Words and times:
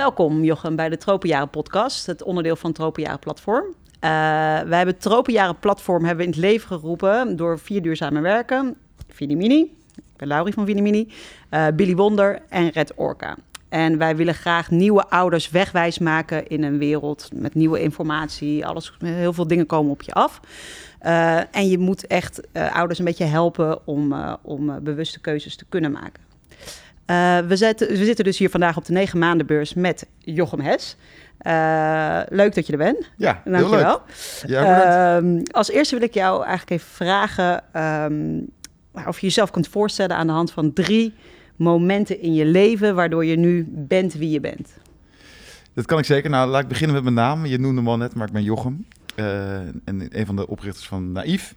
Welkom 0.00 0.44
Jochem 0.44 0.76
bij 0.76 0.88
de 0.88 0.96
Tropenjaren 0.96 1.50
podcast, 1.50 2.06
het 2.06 2.22
onderdeel 2.22 2.56
van 2.56 2.72
Tropenjaren 2.72 3.18
platform. 3.18 3.64
Uh, 3.64 3.74
wij 4.00 4.76
hebben 4.76 4.94
het 4.94 5.00
Tropenjaren 5.00 5.58
platform 5.58 6.04
hebben 6.04 6.24
in 6.24 6.30
het 6.30 6.40
leven 6.40 6.66
geroepen 6.66 7.36
door 7.36 7.58
vier 7.58 7.82
duurzame 7.82 8.20
werken. 8.20 8.76
Vinimini, 9.08 9.60
ik 9.96 10.16
ben 10.16 10.28
Laurie 10.28 10.54
van 10.54 10.66
Vinimini, 10.66 11.12
uh, 11.50 11.66
Billy 11.74 11.94
Wonder 11.94 12.42
en 12.48 12.68
Red 12.68 12.92
Orca. 12.94 13.36
En 13.68 13.98
wij 13.98 14.16
willen 14.16 14.34
graag 14.34 14.70
nieuwe 14.70 15.08
ouders 15.08 15.50
wegwijs 15.50 15.98
maken 15.98 16.46
in 16.46 16.62
een 16.62 16.78
wereld 16.78 17.28
met 17.34 17.54
nieuwe 17.54 17.80
informatie. 17.80 18.66
Alles, 18.66 18.96
heel 18.98 19.32
veel 19.32 19.46
dingen 19.46 19.66
komen 19.66 19.92
op 19.92 20.02
je 20.02 20.12
af. 20.12 20.40
Uh, 21.02 21.56
en 21.56 21.68
je 21.68 21.78
moet 21.78 22.06
echt 22.06 22.40
ouders 22.52 22.98
een 22.98 23.04
beetje 23.04 23.24
helpen 23.24 23.86
om, 23.86 24.14
om 24.42 24.82
bewuste 24.82 25.20
keuzes 25.20 25.56
te 25.56 25.64
kunnen 25.68 25.92
maken. 25.92 26.29
We, 27.46 27.56
zitten, 27.56 27.88
we 27.88 28.04
zitten 28.04 28.24
dus 28.24 28.38
hier 28.38 28.50
vandaag 28.50 28.76
op 28.76 28.84
de 28.84 28.92
negen 28.92 29.18
maandenbeurs 29.18 29.74
met 29.74 30.06
Jochem 30.18 30.60
Hes. 30.60 30.96
leuk 32.28 32.54
dat 32.54 32.66
je 32.66 32.72
er 32.72 32.78
bent. 32.78 33.10
Ja, 33.16 33.42
Dankjewel. 33.44 33.78
heel 33.78 33.88
leuk. 34.42 34.50
Ja, 34.50 35.16
um, 35.16 35.42
als 35.50 35.70
eerste 35.70 35.94
wil 35.98 36.08
ik 36.08 36.14
jou 36.14 36.44
eigenlijk 36.44 36.70
even 36.70 36.88
vragen 36.94 37.62
um, 38.12 38.48
of 39.06 39.20
je 39.20 39.26
jezelf 39.26 39.50
kunt 39.50 39.68
voorstellen 39.68 40.16
aan 40.16 40.26
de 40.26 40.32
hand 40.32 40.52
van 40.52 40.72
drie 40.72 41.14
momenten 41.56 42.20
in 42.20 42.34
je 42.34 42.44
leven 42.44 42.94
waardoor 42.94 43.24
je 43.24 43.36
nu 43.36 43.66
bent 43.68 44.14
wie 44.14 44.30
je 44.30 44.40
bent. 44.40 44.68
Dat 45.74 45.86
kan 45.86 45.98
ik 45.98 46.04
zeker. 46.04 46.30
Nou, 46.30 46.50
laat 46.50 46.62
ik 46.62 46.68
beginnen 46.68 46.94
met 46.94 47.04
mijn 47.04 47.14
naam. 47.14 47.46
Je 47.46 47.58
noemde 47.58 47.82
me 47.82 47.90
al 47.90 47.96
net, 47.96 48.14
maar 48.14 48.26
ik 48.26 48.32
ben 48.32 48.42
Jochem. 48.42 48.86
Uh, 49.16 49.56
en 49.58 50.08
een 50.08 50.26
van 50.26 50.36
de 50.36 50.48
oprichters 50.48 50.86
van 50.86 51.12
Naïef. 51.12 51.54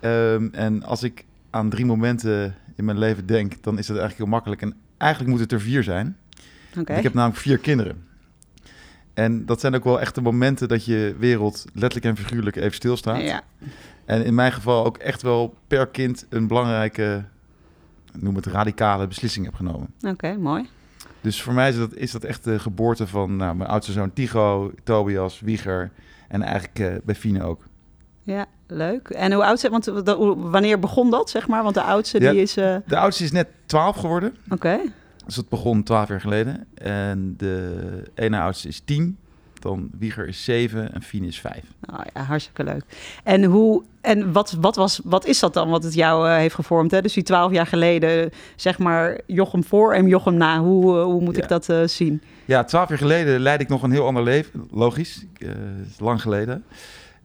Um, 0.00 0.48
en 0.52 0.82
als 0.82 1.02
ik 1.02 1.24
aan 1.50 1.70
drie 1.70 1.86
momenten 1.86 2.54
in 2.80 2.86
mijn 2.86 2.98
leven 2.98 3.26
denk, 3.26 3.62
dan 3.62 3.78
is 3.78 3.86
dat 3.86 3.96
eigenlijk 3.96 4.16
heel 4.16 4.38
makkelijk. 4.38 4.62
En 4.62 4.74
eigenlijk 4.96 5.30
moet 5.32 5.40
het 5.40 5.52
er 5.52 5.60
vier 5.60 5.82
zijn. 5.82 6.16
Okay. 6.78 6.96
Ik 6.96 7.02
heb 7.02 7.14
namelijk 7.14 7.40
vier 7.40 7.58
kinderen. 7.58 8.04
En 9.14 9.46
dat 9.46 9.60
zijn 9.60 9.74
ook 9.74 9.84
wel 9.84 10.00
echte 10.00 10.20
momenten 10.20 10.68
dat 10.68 10.84
je 10.84 11.14
wereld 11.18 11.64
letterlijk 11.72 12.04
en 12.04 12.24
figuurlijk 12.24 12.56
even 12.56 12.74
stilstaat. 12.74 13.22
Ja. 13.22 13.42
En 14.04 14.24
in 14.24 14.34
mijn 14.34 14.52
geval 14.52 14.84
ook 14.84 14.96
echt 14.96 15.22
wel 15.22 15.54
per 15.66 15.86
kind 15.86 16.26
een 16.28 16.46
belangrijke, 16.46 17.24
noem 18.12 18.36
het 18.36 18.46
radicale 18.46 19.06
beslissing 19.06 19.44
heb 19.44 19.54
genomen. 19.54 19.88
Oké, 19.98 20.08
okay, 20.08 20.36
mooi. 20.36 20.68
Dus 21.20 21.42
voor 21.42 21.52
mij 21.52 21.68
is 21.68 21.76
dat, 21.76 21.94
is 21.94 22.10
dat 22.10 22.24
echt 22.24 22.44
de 22.44 22.58
geboorte 22.58 23.06
van 23.06 23.36
nou, 23.36 23.56
mijn 23.56 23.70
oudste 23.70 23.92
zoon 23.92 24.12
Tigo, 24.12 24.72
Tobias, 24.84 25.40
Wieger 25.40 25.90
en 26.28 26.42
eigenlijk 26.42 26.78
uh, 26.78 26.94
bij 27.04 27.14
Fine 27.14 27.42
ook. 27.42 27.68
Ja, 28.30 28.46
leuk. 28.66 29.08
En 29.08 29.32
hoe 29.32 29.44
oud 29.44 29.60
zijn, 29.60 29.72
want 29.72 29.84
wanneer 30.36 30.78
begon 30.78 31.10
dat, 31.10 31.30
zeg 31.30 31.48
maar? 31.48 31.62
Want 31.62 31.74
de 31.74 31.82
oudste 31.82 32.20
ja, 32.20 32.30
die 32.30 32.40
is... 32.40 32.56
Uh... 32.56 32.76
De 32.86 32.96
oudste 32.96 33.24
is 33.24 33.32
net 33.32 33.48
12 33.66 33.96
geworden. 33.96 34.36
Oké. 34.44 34.54
Okay. 34.54 34.92
Dus 35.26 35.34
dat 35.34 35.48
begon 35.48 35.82
12 35.82 36.08
jaar 36.08 36.20
geleden. 36.20 36.66
En 36.74 37.34
de 37.36 38.02
ene 38.14 38.40
oudste 38.40 38.68
is 38.68 38.80
10. 38.84 39.18
Dan 39.60 39.90
Wieger 39.98 40.28
is 40.28 40.44
7 40.44 40.94
en 40.94 41.02
Fien 41.02 41.24
is 41.24 41.40
5. 41.40 41.54
Oh 41.92 42.00
ja, 42.14 42.22
hartstikke 42.22 42.64
leuk. 42.64 42.84
En, 43.24 43.44
hoe, 43.44 43.82
en 44.00 44.32
wat, 44.32 44.56
wat, 44.60 44.76
was, 44.76 45.00
wat 45.04 45.26
is 45.26 45.38
dat 45.38 45.54
dan 45.54 45.70
wat 45.70 45.82
het 45.82 45.94
jou 45.94 46.28
uh, 46.28 46.36
heeft 46.36 46.54
gevormd? 46.54 46.90
Hè? 46.90 47.02
Dus 47.02 47.12
die 47.12 47.22
12 47.22 47.52
jaar 47.52 47.66
geleden, 47.66 48.30
zeg 48.56 48.78
maar, 48.78 49.20
Jochem 49.26 49.64
voor 49.64 49.94
en 49.94 50.06
Jochem 50.06 50.34
na. 50.34 50.60
Hoe, 50.60 50.96
uh, 50.96 51.02
hoe 51.02 51.20
moet 51.20 51.36
ja. 51.36 51.42
ik 51.42 51.48
dat 51.48 51.90
zien? 51.90 52.22
Ja, 52.44 52.64
12 52.64 52.88
jaar 52.88 52.98
geleden 52.98 53.40
leidde 53.40 53.64
ik 53.64 53.70
nog 53.70 53.82
een 53.82 53.90
heel 53.90 54.06
ander 54.06 54.22
leven. 54.22 54.68
Logisch, 54.70 55.24
is 55.38 56.00
lang 56.00 56.22
geleden. 56.22 56.64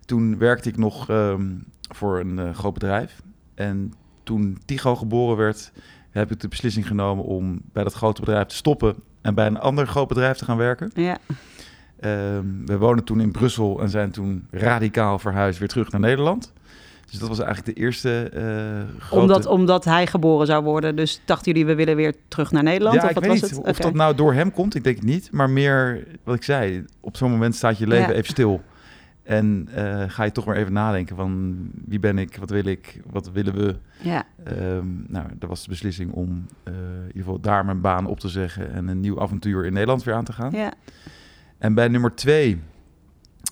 Toen 0.06 0.38
werkte 0.38 0.70
ik 0.70 0.78
nog 0.78 1.09
um, 1.09 1.66
voor 1.95 2.20
een 2.20 2.38
uh, 2.38 2.53
groot 2.53 2.73
bedrijf. 2.73 3.22
En 3.56 3.94
toen 4.23 4.58
Tigo 4.66 4.95
geboren 4.95 5.38
werd, 5.38 5.72
heb 6.09 6.31
ik 6.31 6.39
de 6.39 6.48
beslissing 6.48 6.88
genomen 6.88 7.25
om 7.25 7.61
bij 7.73 7.83
dat 7.83 7.93
grote 7.93 8.21
bedrijf 8.21 8.48
te 8.48 8.55
stoppen 8.55 8.95
en 9.21 9.36
bij 9.36 9.48
een 9.48 9.60
ander 9.60 9.88
groot 9.88 10.08
bedrijf 10.08 10.38
te 10.38 10.45
gaan 10.45 10.58
werken. 10.58 10.92
Ja. 10.93 11.17
Um, 12.04 12.66
we 12.66 12.77
woonden 12.77 13.05
toen 13.05 13.21
in 13.21 13.32
Brussel 13.32 13.82
en 13.82 13.89
zijn 13.89 14.11
toen 14.11 14.48
radicaal 14.52 15.20
verhuisd 15.20 15.60
weer 15.60 15.67
terug 15.67 15.92
naar 15.92 16.02
Nederland. 16.02 16.54
Dus 17.10 17.20
dat 17.20 17.30
was 17.30 17.39
eigenlijk 17.39 17.77
de 17.77 17.83
eerste 17.83 18.32
uh, 18.33 19.02
grote... 19.02 19.22
Omdat, 19.22 19.45
omdat 19.45 19.86
hij 19.86 20.08
geboren 20.08 20.48
zou 20.48 20.64
worden. 20.64 20.95
Dus 20.95 21.22
dachten 21.26 21.52
jullie, 21.52 21.67
we 21.67 21.76
willen 21.76 21.95
weer 21.95 22.16
terug 22.27 22.52
naar 22.52 22.64
Nederland? 22.64 22.95
Ja, 22.95 23.04
of 23.04 23.10
ik 23.10 23.16
wat 23.16 23.23
weet 23.23 23.32
was 23.32 23.42
niet 23.42 23.60
het? 23.60 23.60
of 23.60 23.77
Okay. 23.77 23.86
dat 23.86 23.93
nou 23.93 24.16
door 24.16 24.33
hem 24.33 24.52
komt. 24.52 24.76
Ik 24.76 24.83
denk 24.83 24.95
het 24.95 25.05
niet. 25.05 25.32
Maar 25.32 25.49
meer, 25.49 26.08
wat 26.23 26.36
ik 26.36 26.43
zei, 26.43 26.86
op 26.99 27.17
zo'n 27.17 27.32
moment 27.32 27.55
staat 27.55 27.77
je 27.77 27.87
leven 27.87 28.08
Ja. 28.08 28.14
even 28.14 28.30
stil. 28.30 28.61
En 29.25 29.69
uh, 29.77 30.03
ga 30.08 30.23
je 30.23 30.31
toch 30.31 30.45
maar 30.45 30.55
even 30.55 30.73
nadenken 30.73 31.15
van 31.15 31.58
wie 31.86 31.99
ben 31.99 32.17
ik, 32.17 32.37
wat 32.37 32.49
wil 32.49 32.65
ik, 32.65 33.02
wat 33.11 33.31
willen 33.31 33.55
we. 33.55 33.75
Ja, 34.02 34.23
Um, 34.59 35.05
nou, 35.08 35.25
dat 35.39 35.49
was 35.49 35.63
de 35.63 35.69
beslissing 35.69 36.11
om 36.11 36.45
uh, 36.67 36.73
in 36.73 37.05
ieder 37.08 37.17
geval 37.23 37.39
daar 37.39 37.65
mijn 37.65 37.81
baan 37.81 38.05
op 38.05 38.19
te 38.19 38.30
zeggen 38.30 38.73
en 38.73 38.87
een 38.87 38.99
nieuw 38.99 39.21
avontuur 39.21 39.65
in 39.65 39.73
Nederland 39.73 40.03
weer 40.03 40.15
aan 40.15 40.23
te 40.23 40.33
gaan. 40.33 40.52
ja, 40.52 40.73
En 41.58 41.73
bij 41.73 41.87
nummer 41.87 42.15
twee 42.15 42.61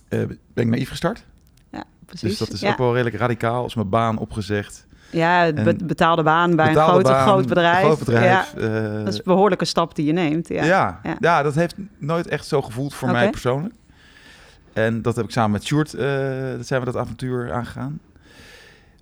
uh, 0.10 0.20
ben 0.54 0.64
ik 0.64 0.68
naïef 0.68 0.90
gestart. 0.90 1.26
ja, 1.72 1.84
precies. 2.06 2.30
Dus 2.30 2.38
dat 2.38 2.50
is 2.52 2.60
ja. 2.60 2.72
ook 2.72 2.78
wel 2.78 2.92
redelijk 2.94 3.16
radicaal. 3.16 3.64
Als 3.64 3.76
mijn 3.76 3.90
baan 3.90 4.18
opgezegd. 4.18 4.88
Ja, 5.12 5.54
be- 5.54 5.76
betaalde 5.86 6.24
baan 6.24 6.56
bij 6.56 6.68
Betaalde 6.68 6.98
een 6.98 7.06
groot, 7.06 7.14
baan, 7.14 7.28
groot 7.28 7.48
bedrijf. 7.48 7.86
Groot 7.86 8.00
bedrijf. 8.00 8.54
Ja, 8.56 8.60
eh, 8.62 8.94
dat 9.04 9.08
is 9.08 9.18
een 9.18 9.22
behoorlijke 9.26 9.66
stap 9.66 9.96
die 9.96 10.06
je 10.06 10.14
neemt. 10.14 10.48
Ja. 10.48 11.00
ja. 11.20 11.44
Dat 11.44 11.56
heeft 11.56 11.76
nooit 11.98 12.28
echt 12.28 12.46
zo 12.46 12.62
gevoeld 12.62 12.94
voor 12.94 13.12
mij 13.12 13.30
persoonlijk. 13.30 13.74
En 14.74 15.02
dat 15.02 15.16
heb 15.16 15.26
ik 15.26 15.32
samen 15.32 15.52
met 15.52 15.64
Sjoerd, 15.66 15.94
eh, 15.94 16.08
dat 16.58 16.68
zijn 16.68 16.80
we 16.80 16.86
dat 16.86 16.96
avontuur 16.98 17.52
aangegaan. 17.54 18.00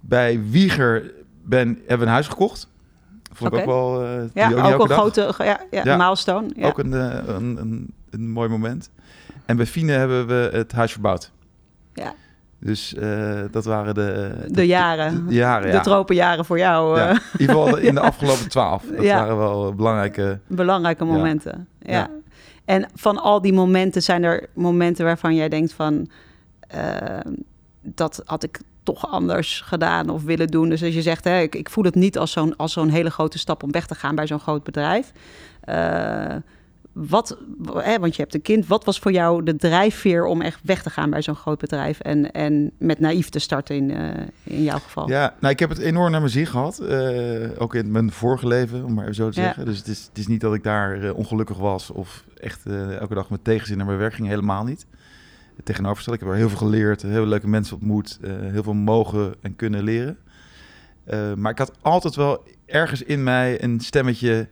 Bij 0.02 0.42
Wieger 0.50 1.12
ben, 1.44 1.68
hebben 1.68 1.98
we 2.00 2.04
een 2.06 2.10
huis 2.12 2.28
gekocht. 2.28 2.68
Vond 3.34 3.54
ik 3.54 3.60
ook 3.60 3.66
wel... 3.66 4.04
eh, 4.04 4.10
Ja, 4.34 4.48
ook 4.74 4.82
een 4.82 4.88
dag. 4.88 4.98
grote 4.98 5.34
ja, 5.38 5.60
ja, 5.72 5.82
Ja. 5.84 5.98
milestone. 5.98 6.50
Ja. 6.56 6.68
Ook 6.68 6.80
een, 6.80 6.94
eh, 6.94 7.18
een, 7.28 7.58
een, 7.58 7.94
een 8.10 8.30
mooi 8.30 8.50
moment. 8.50 8.90
En 9.46 9.58
bij 9.58 9.66
Fine 9.66 9.92
hebben 9.92 10.28
we 10.28 10.50
het 10.54 10.72
huis 10.72 10.92
verbouwd. 10.92 11.32
Ja. 11.94 12.14
Dus 12.60 12.96
dat 13.52 13.66
waren 13.66 13.94
de... 13.94 14.36
De 14.48 14.66
jaren. 14.68 15.28
De, 15.28 15.34
jaren, 15.34 15.68
de 15.68 15.74
ja. 15.76 15.82
tropenjaren 15.82 16.46
voor 16.46 16.58
jou. 16.58 16.98
Ja, 17.00 17.10
in 17.10 17.20
ieder 17.38 17.56
geval 17.56 17.78
in 17.78 17.94
de 17.94 18.00
afgelopen 18.12 18.50
twaalf. 18.50 18.84
Dat 18.96 19.06
waren 19.06 19.38
wel 19.38 19.74
belangrijke... 19.76 20.40
belangrijke 20.48 21.06
momenten. 21.06 21.68
Ja. 21.80 22.10
En 22.72 22.90
van 22.94 23.18
al 23.18 23.42
die 23.42 23.54
momenten 23.54 24.02
zijn 24.02 24.24
er 24.24 24.50
momenten 24.54 25.06
waarvan 25.06 25.36
jij 25.36 25.50
denkt 25.50 25.74
van... 25.74 26.10
eh, 26.68 27.20
dat 27.82 28.22
had 28.26 28.44
ik 28.44 28.60
toch 28.84 29.12
anders 29.12 29.62
gedaan 29.62 30.10
of 30.10 30.24
willen 30.24 30.48
doen. 30.48 30.70
Dus 30.70 30.84
als 30.84 30.94
je 30.94 31.02
zegt, 31.02 31.24
hè, 31.24 31.40
ik, 31.40 31.56
ik 31.56 31.70
voel 31.70 31.84
het 31.84 31.96
niet 31.96 32.18
als 32.18 32.32
zo'n, 32.32 32.56
als 32.56 32.74
zo'n 32.74 32.90
hele 32.90 33.10
grote 33.10 33.40
stap 33.40 33.64
om 33.64 33.72
weg 33.72 33.88
te 33.88 33.96
gaan 33.96 34.16
bij 34.16 34.28
zo'n 34.28 34.40
groot 34.40 34.64
bedrijf. 34.64 35.12
Eh, 35.62 36.36
wat, 36.94 37.38
hè, 37.74 38.00
want 38.00 38.16
je 38.16 38.22
hebt 38.22 38.34
een 38.34 38.42
kind. 38.42 38.68
Wat 38.68 38.86
was 38.86 39.00
voor 39.00 39.12
jou 39.12 39.44
de 39.44 39.56
drijfveer 39.56 40.26
om 40.26 40.42
echt 40.42 40.60
weg 40.64 40.84
te 40.84 40.90
gaan 40.90 41.10
bij 41.10 41.22
zo'n 41.22 41.36
groot 41.36 41.60
bedrijf 41.60 42.00
en, 42.00 42.32
en 42.32 42.72
met 42.78 43.00
naïef 43.00 43.30
te 43.30 43.40
starten 43.40 43.76
in, 43.76 43.92
eh, 43.92 44.26
in 44.44 44.64
jouw 44.64 44.80
geval? 44.80 45.10
Ja, 45.10 45.36
nou, 45.40 45.54
ik 45.54 45.60
heb 45.60 45.70
het 45.70 45.78
enorm 45.80 46.12
naar 46.12 46.20
mijn 46.20 46.32
zin 46.32 46.46
gehad. 46.46 46.80
eh, 46.80 47.50
ook 47.58 47.76
in 47.76 47.92
mijn 47.92 48.12
vorige 48.12 48.48
leven, 48.48 48.86
om 48.86 48.94
maar 48.94 49.04
even 49.04 49.16
zo 49.16 49.30
te 49.30 49.40
Ja. 49.40 49.46
zeggen. 49.46 49.66
Dus 49.66 49.78
het 49.78 49.88
is, 49.88 50.06
het 50.10 50.18
is 50.18 50.28
niet 50.28 50.42
dat 50.42 50.54
ik 50.54 50.64
daar 50.64 51.04
eh, 51.04 51.16
ongelukkig 51.18 51.58
was 51.58 51.90
of 51.90 52.24
echt 52.38 52.66
elke 53.00 53.14
dag 53.14 53.30
met 53.30 53.44
tegenzin 53.44 53.78
naar 53.78 53.86
mijn 53.86 53.98
werk 53.98 54.14
ging. 54.14 54.28
Helemaal 54.28 54.64
niet. 54.64 54.86
Het 55.56 55.66
tegenovergestelde. 55.66 56.20
Ik 56.20 56.26
heb 56.26 56.34
er 56.36 56.40
heel 56.42 56.50
veel 56.50 56.68
geleerd, 56.68 57.02
heel 57.02 57.26
leuke 57.26 57.48
mensen 57.48 57.76
ontmoet, 57.76 58.20
heel 58.52 58.64
veel 58.64 58.74
mogen 58.74 59.34
en 59.42 59.56
kunnen 59.56 59.84
leren. 59.84 60.18
Maar 61.36 61.52
ik 61.52 61.58
had 61.58 61.72
altijd 61.82 62.16
wel 62.16 62.44
ergens 62.66 63.04
in 63.04 63.24
mij 63.24 63.64
een 63.64 63.80
stemmetje 63.80 64.48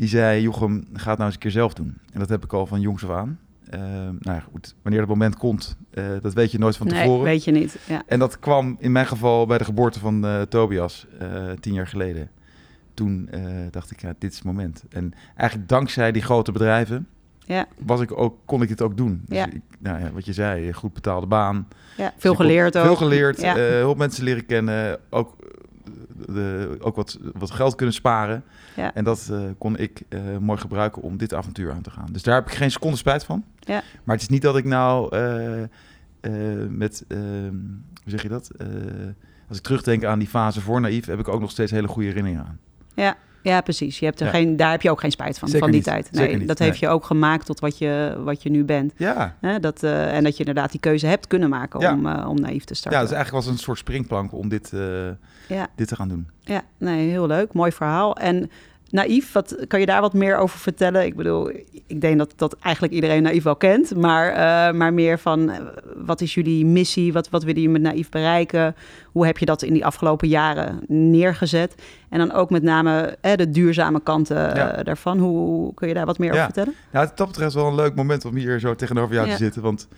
die 0.00 0.08
zei: 0.08 0.40
Jochem, 0.42 0.84
ga 0.92 1.08
het 1.08 1.18
nou 1.18 1.22
eens 1.24 1.34
een 1.34 1.38
keer 1.40 1.50
zelf 1.50 1.74
doen. 1.74 1.98
En 2.12 2.18
dat 2.20 2.28
heb 2.28 2.44
ik 2.44 2.52
al 2.52 2.66
van 2.66 2.80
jongs 2.80 3.04
af 3.04 3.10
aan. 3.10 3.38
Eh, 3.70 3.80
nou 3.80 4.18
ja, 4.22 4.40
goed, 4.52 4.74
wanneer 4.82 5.00
dat 5.00 5.08
moment 5.10 5.36
komt, 5.36 5.76
eh, 5.90 6.04
dat 6.22 6.32
weet 6.32 6.50
je 6.52 6.58
nooit 6.58 6.76
van 6.76 6.86
nee, 6.86 7.00
tevoren. 7.02 7.24
weet 7.24 7.44
je 7.44 7.50
niet. 7.50 7.76
Ja. 7.88 8.02
En 8.06 8.18
dat 8.18 8.38
kwam 8.38 8.76
in 8.78 8.92
mijn 8.92 9.06
geval 9.06 9.46
bij 9.46 9.58
de 9.58 9.64
geboorte 9.64 9.98
van 9.98 10.24
eh, 10.26 10.40
Tobias, 10.42 11.06
tien 11.60 11.72
jaar 11.74 11.86
geleden. 11.86 12.30
Toen 12.94 13.28
dacht 13.70 13.90
ik, 13.90 14.00
ja, 14.00 14.14
dit 14.18 14.30
is 14.30 14.36
het 14.36 14.46
moment. 14.46 14.84
En 14.90 15.12
eigenlijk 15.36 15.68
dankzij 15.68 16.12
die 16.12 16.22
grote 16.22 16.52
bedrijven 16.52 17.06
Ja, 17.38 17.66
was 17.78 18.00
ik 18.00 18.18
ook, 18.18 18.36
kon 18.44 18.62
ik 18.62 18.68
dit 18.68 18.82
ook 18.82 18.96
doen. 18.96 19.22
Dus 19.26 19.38
Ja. 19.38 19.46
ik, 19.46 19.60
nou 19.78 20.00
ja, 20.00 20.10
wat 20.12 20.24
je 20.24 20.32
zei, 20.32 20.72
goed 20.72 20.92
betaalde 20.92 21.26
baan. 21.26 21.68
ja. 21.96 22.12
veel 22.16 22.34
Dus 22.36 22.40
geleerd 22.46 22.72
kon- 22.72 22.80
ook. 22.80 22.86
Veel 22.86 22.96
geleerd, 22.96 23.42
heel 23.42 23.54
veel 23.80 23.94
mensen 23.94 24.24
leren 24.24 24.46
kennen. 24.46 24.98
Ook, 25.10 25.36
de, 26.26 26.76
ook 26.80 26.96
wat, 26.96 27.18
wat 27.32 27.50
geld 27.50 27.74
kunnen 27.74 27.94
sparen. 27.94 28.44
Ja. 28.76 28.94
En 28.94 29.04
dat 29.04 29.28
eh, 29.30 29.40
kon 29.58 29.76
ik 29.76 30.02
eh, 30.08 30.20
mooi 30.40 30.58
gebruiken 30.58 31.02
om 31.02 31.16
dit 31.16 31.34
avontuur 31.34 31.72
aan 31.72 31.82
te 31.82 31.90
gaan. 31.90 32.08
Dus 32.12 32.22
daar 32.22 32.34
heb 32.34 32.46
ik 32.46 32.54
geen 32.54 32.70
seconde 32.70 32.96
spijt 32.96 33.24
van. 33.24 33.44
Ja. 33.58 33.82
Maar 34.04 34.14
het 34.14 34.22
is 34.22 34.28
niet 34.28 34.42
dat 34.42 34.56
ik 34.56 34.64
nou 34.64 35.16
eh, 36.20 36.32
met, 36.68 37.04
eh, 37.08 37.18
hoe 38.02 38.10
zeg 38.10 38.22
je 38.22 38.28
dat? 38.28 38.50
Als 39.48 39.58
ik 39.58 39.64
terugdenk 39.64 40.04
aan 40.04 40.18
die 40.18 40.28
fase 40.28 40.60
voor 40.60 40.80
naïef, 40.80 41.06
heb 41.06 41.18
ik 41.18 41.28
ook 41.28 41.40
nog 41.40 41.50
steeds 41.50 41.70
hele 41.70 41.88
goede 41.88 42.08
herinneringen 42.08 42.46
aan. 42.46 42.58
Ja, 42.94 43.16
ja 43.42 43.60
precies. 43.60 43.98
Je 43.98 44.04
hebt 44.04 44.20
er 44.20 44.26
Ja. 44.26 44.32
geen, 44.32 44.56
daar 44.56 44.70
heb 44.70 44.82
je 44.82 44.90
ook 44.90 45.00
geen 45.00 45.10
spijt 45.10 45.38
van, 45.38 45.48
Zeker 45.48 45.62
van 45.62 45.70
die 45.70 45.80
niet. 45.80 45.88
tijd. 45.88 46.08
Zeker 46.12 46.28
Nee, 46.28 46.36
niet. 46.38 46.48
dat 46.48 46.58
heeft 46.58 46.80
Nee. 46.80 46.90
je 46.90 46.96
ook 46.96 47.04
gemaakt 47.04 47.46
tot 47.46 47.60
wat 47.60 47.78
je, 47.78 48.20
wat 48.24 48.42
je 48.42 48.50
nu 48.50 48.64
bent. 48.64 48.92
Ja? 48.96 49.36
Dat, 49.60 49.82
eh, 49.82 50.16
en 50.16 50.24
dat 50.24 50.32
je 50.32 50.38
inderdaad 50.44 50.70
die 50.70 50.80
keuze 50.80 51.06
hebt 51.06 51.26
kunnen 51.26 51.48
maken 51.48 51.80
Ja. 51.80 51.92
om, 51.92 52.06
eh, 52.06 52.28
om 52.28 52.40
naïef 52.40 52.64
te 52.64 52.72
ja, 52.72 52.78
starten. 52.78 53.00
dus 53.00 53.10
eigenlijk 53.12 53.44
was 53.44 53.54
een 53.54 53.58
soort 53.60 53.78
springplank 53.78 54.32
om 54.32 54.48
dit, 54.48 54.72
eh, 54.72 54.80
ja, 55.48 55.66
dit 55.76 55.88
te 55.88 55.96
gaan 55.96 56.08
doen. 56.08 56.28
ja, 56.40 56.62
nee, 56.78 57.08
heel 57.10 57.26
leuk. 57.26 57.52
Mooi 57.52 57.72
verhaal. 57.72 58.16
En 58.16 58.50
Naïef, 58.90 59.32
wat, 59.32 59.56
kan 59.68 59.80
je 59.80 59.86
daar 59.86 60.00
wat 60.00 60.12
meer 60.12 60.36
over 60.36 60.58
vertellen? 60.58 61.04
Ik 61.04 61.16
bedoel, 61.16 61.50
ik 61.86 62.00
denk 62.00 62.18
dat, 62.18 62.32
dat 62.36 62.56
eigenlijk 62.60 62.94
iedereen 62.94 63.22
Naïef 63.22 63.42
wel 63.42 63.56
kent. 63.56 63.96
Maar, 63.96 64.30
uh, 64.30 64.78
maar 64.78 64.94
meer 64.94 65.18
van, 65.18 65.50
eh, 65.50 65.58
wat 65.96 66.20
is 66.20 66.34
jullie 66.34 66.66
missie? 66.66 67.12
Wat, 67.12 67.28
wat 67.28 67.42
willen 67.44 67.60
jullie 67.62 67.78
met 67.78 67.92
Naïef 67.92 68.08
bereiken? 68.08 68.74
Hoe 69.12 69.26
heb 69.26 69.38
je 69.38 69.46
dat 69.46 69.62
in 69.62 69.72
die 69.72 69.84
afgelopen 69.84 70.28
jaren 70.28 70.80
neergezet? 70.88 71.74
En 72.08 72.18
dan 72.18 72.32
ook 72.32 72.50
met 72.50 72.62
name 72.62 73.16
eh, 73.20 73.36
de 73.36 73.50
duurzame 73.50 74.02
kanten 74.02 74.56
ja. 74.56 74.82
daarvan. 74.82 75.18
Hoe 75.18 75.74
kun 75.74 75.88
je 75.88 75.94
daar 75.94 76.06
wat 76.06 76.18
meer 76.18 76.30
over 76.30 76.44
vertellen? 76.44 76.74
Ja, 76.92 77.00
het 77.00 77.16
dat 77.16 77.26
betreft 77.26 77.54
wel 77.54 77.66
een 77.66 77.74
leuk 77.74 77.94
moment 77.94 78.24
om 78.24 78.36
hier 78.36 78.60
zo 78.60 78.74
tegenover 78.74 79.14
jou 79.14 79.28
te 79.28 79.36
zitten. 79.36 79.62
Want 79.62 79.88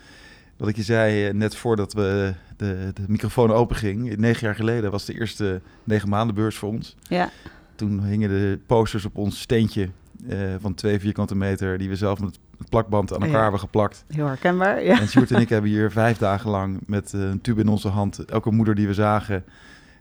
wat 0.56 0.68
ik 0.68 0.76
je 0.76 0.82
zei 0.82 1.32
net 1.32 1.56
voordat 1.56 1.92
we 1.92 2.34
de, 2.56 2.90
de 2.94 3.02
microfoon 3.06 3.52
open 3.52 3.76
ging. 3.76 4.16
Negen 4.16 4.46
jaar 4.46 4.54
geleden 4.54 4.90
was 4.90 5.04
de 5.04 5.14
eerste 5.18 5.60
negen 5.84 6.08
maanden 6.08 6.34
beurs 6.34 6.56
voor 6.56 6.68
ons. 6.68 6.96
Ja. 7.08 7.30
Toen 7.74 8.04
hingen 8.04 8.28
de 8.28 8.58
posters 8.66 9.04
op 9.04 9.16
ons 9.16 9.40
steentje 9.40 9.88
uh, 10.26 10.54
van 10.60 10.74
twee 10.74 11.00
vierkante 11.00 11.34
meter... 11.34 11.78
die 11.78 11.88
we 11.88 11.96
zelf 11.96 12.20
met 12.20 12.38
het 12.58 12.68
plakband 12.68 13.12
aan 13.14 13.20
elkaar 13.20 13.36
ja. 13.36 13.42
hebben 13.42 13.60
geplakt. 13.60 14.04
Heel 14.08 14.26
herkenbaar, 14.26 14.84
ja. 14.84 15.00
En 15.00 15.08
Sjoerd 15.08 15.30
en 15.30 15.40
ik 15.40 15.48
hebben 15.48 15.70
hier 15.70 15.90
vijf 15.90 16.18
dagen 16.18 16.50
lang 16.50 16.80
met 16.86 17.12
uh, 17.12 17.22
een 17.22 17.40
tube 17.40 17.60
in 17.60 17.68
onze 17.68 17.88
hand... 17.88 18.24
elke 18.24 18.50
moeder 18.50 18.74
die 18.74 18.86
we 18.86 18.94
zagen... 18.94 19.44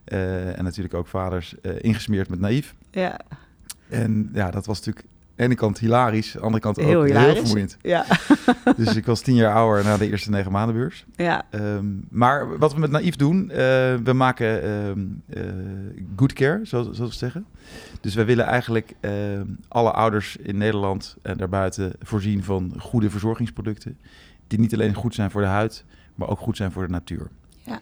Uh, 0.05 0.57
en 0.57 0.63
natuurlijk 0.63 0.93
ook 0.93 1.07
vaders 1.07 1.55
ingesmeerd 1.61 2.29
met 2.29 2.39
naïef. 2.39 2.75
Ja. 2.91 3.19
En 3.89 4.29
ja, 4.33 4.51
dat 4.51 4.65
was 4.65 4.77
natuurlijk 4.77 5.05
de 5.41 5.47
ene 5.47 5.55
kant 5.55 5.79
hilarisch, 5.79 6.27
aan 6.27 6.39
de 6.39 6.45
andere 6.45 6.63
kant 6.63 6.79
ook 6.79 6.85
heel 6.85 7.35
vermoeiend. 7.35 7.77
Ja. 7.81 8.05
dus 8.77 8.95
ik 8.95 9.05
was 9.05 9.21
tien 9.21 9.35
jaar 9.35 9.53
ouder 9.53 9.83
na 9.83 9.97
de 9.97 10.09
eerste 10.09 10.29
negen 10.29 10.51
maandenbeurs. 10.51 11.05
Ja. 11.15 11.45
Um, 11.51 12.05
maar 12.09 12.57
wat 12.57 12.73
we 12.73 12.79
met 12.79 12.91
Naïef 12.91 13.15
doen, 13.15 13.43
uh, 13.43 13.55
we 14.03 14.13
maken 14.13 14.69
um, 14.69 15.21
uh, 15.27 15.43
good 16.15 16.33
care, 16.33 16.59
zoals, 16.63 16.87
zoals 16.91 17.11
we 17.11 17.17
zeggen. 17.17 17.45
Dus 18.01 18.15
wij 18.15 18.25
willen 18.25 18.45
eigenlijk 18.45 18.93
uh, 19.01 19.11
alle 19.67 19.91
ouders 19.91 20.37
in 20.37 20.57
Nederland 20.57 21.15
en 21.21 21.37
daarbuiten 21.37 21.93
voorzien 21.99 22.43
van 22.43 22.73
goede 22.79 23.09
verzorgingsproducten. 23.09 23.97
Die 24.47 24.59
niet 24.59 24.73
alleen 24.73 24.93
goed 24.93 25.15
zijn 25.15 25.31
voor 25.31 25.41
de 25.41 25.47
huid, 25.47 25.85
maar 26.15 26.29
ook 26.29 26.39
goed 26.39 26.57
zijn 26.57 26.71
voor 26.71 26.85
de 26.85 26.91
natuur. 26.91 27.27
Ja. 27.63 27.79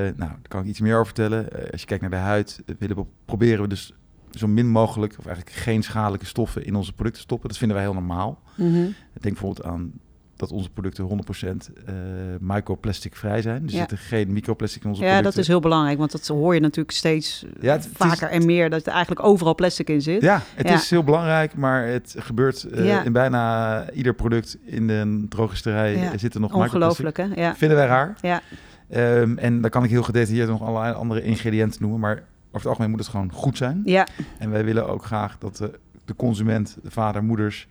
nou, 0.00 0.14
daar 0.16 0.38
kan 0.48 0.60
ik 0.60 0.66
iets 0.66 0.80
meer 0.80 0.94
over 0.94 1.06
vertellen. 1.06 1.48
als 1.70 1.80
je 1.80 1.86
kijkt 1.86 2.02
naar 2.02 2.10
de 2.10 2.16
huid, 2.16 2.62
willen 2.78 2.96
we, 2.96 3.04
proberen 3.24 3.62
we 3.62 3.68
dus 3.68 3.92
zo 4.38 4.46
min 4.46 4.68
mogelijk, 4.68 5.14
of 5.18 5.26
eigenlijk 5.26 5.56
geen 5.56 5.82
schadelijke 5.82 6.26
stoffen 6.26 6.64
in 6.66 6.74
onze 6.74 6.92
producten 6.92 7.22
stoppen. 7.22 7.48
Dat 7.48 7.58
vinden 7.58 7.76
wij 7.76 7.86
heel 7.86 7.94
normaal. 7.94 8.42
Mm 8.56 8.72
-hmm. 8.74 8.94
Denk 9.20 9.34
bijvoorbeeld 9.38 9.66
aan 9.66 9.92
dat 10.36 10.52
onze 10.52 10.70
producten 10.70 11.08
100% 11.08 11.46
uh, 11.88 11.94
microplastic 12.40 13.16
vrij 13.16 13.42
zijn. 13.42 13.62
Dus 13.62 13.72
Ja. 13.72 13.80
er 13.80 13.88
zitten 13.88 14.06
geen 14.06 14.32
microplastic 14.32 14.82
in 14.82 14.88
onze 14.88 15.00
Ja, 15.02 15.06
producten. 15.08 15.32
dat 15.34 15.42
is 15.42 15.48
heel 15.48 15.60
belangrijk, 15.60 15.98
want 15.98 16.12
dat 16.12 16.26
hoor 16.26 16.54
je 16.54 16.60
natuurlijk 16.60 16.96
steeds 16.96 17.44
Ja, 17.60 17.72
het- 17.72 17.84
het 17.84 17.92
is- 17.92 17.96
vaker 17.96 18.28
en 18.28 18.44
meer, 18.46 18.70
dat 18.70 18.86
er 18.86 18.92
eigenlijk 18.92 19.26
overal 19.26 19.54
plastic 19.54 19.88
in 19.90 20.02
zit. 20.02 20.22
Ja, 20.22 20.42
het 20.54 20.68
Ja. 20.68 20.74
is 20.74 20.90
heel 20.90 21.04
belangrijk, 21.04 21.54
maar 21.56 21.86
het 21.86 22.14
gebeurt 22.18 22.62
eh, 22.62 22.86
Ja. 22.86 23.02
in 23.02 23.12
bijna 23.12 23.90
ieder 23.90 24.14
product 24.14 24.56
in 24.64 24.86
de 24.86 25.26
drogisterij. 25.28 25.96
Ja. 25.96 26.12
Er 26.12 26.18
zitten 26.18 26.40
nog 26.40 26.50
microplastic. 26.50 27.04
Ongelooflijk, 27.04 27.16
hè? 27.16 27.42
Ja. 27.46 27.56
Vinden 27.56 27.76
wij 27.76 27.86
raar. 27.86 28.16
Ja. 28.20 28.40
Ehm, 28.88 29.36
en 29.38 29.60
dan 29.60 29.70
kan 29.70 29.84
ik 29.84 29.90
heel 29.90 30.02
gedetailleerd 30.02 30.48
nog 30.48 30.62
allerlei 30.62 30.94
andere 30.94 31.22
ingrediënten 31.22 31.82
noemen, 31.82 32.00
maar 32.00 32.22
over 32.54 32.60
het 32.60 32.66
algemeen 32.68 32.90
moet 32.90 33.00
het 33.00 33.08
gewoon 33.08 33.32
goed 33.32 33.56
zijn. 33.56 33.80
Ja, 33.84 34.06
En 34.38 34.50
wij 34.50 34.64
willen 34.64 34.88
ook 34.88 35.04
graag 35.04 35.38
dat 35.38 35.56
de, 35.56 35.78
de 36.04 36.16
consument, 36.16 36.76
de 36.82 36.90
vader, 36.90 37.24
moeders, 37.24 37.68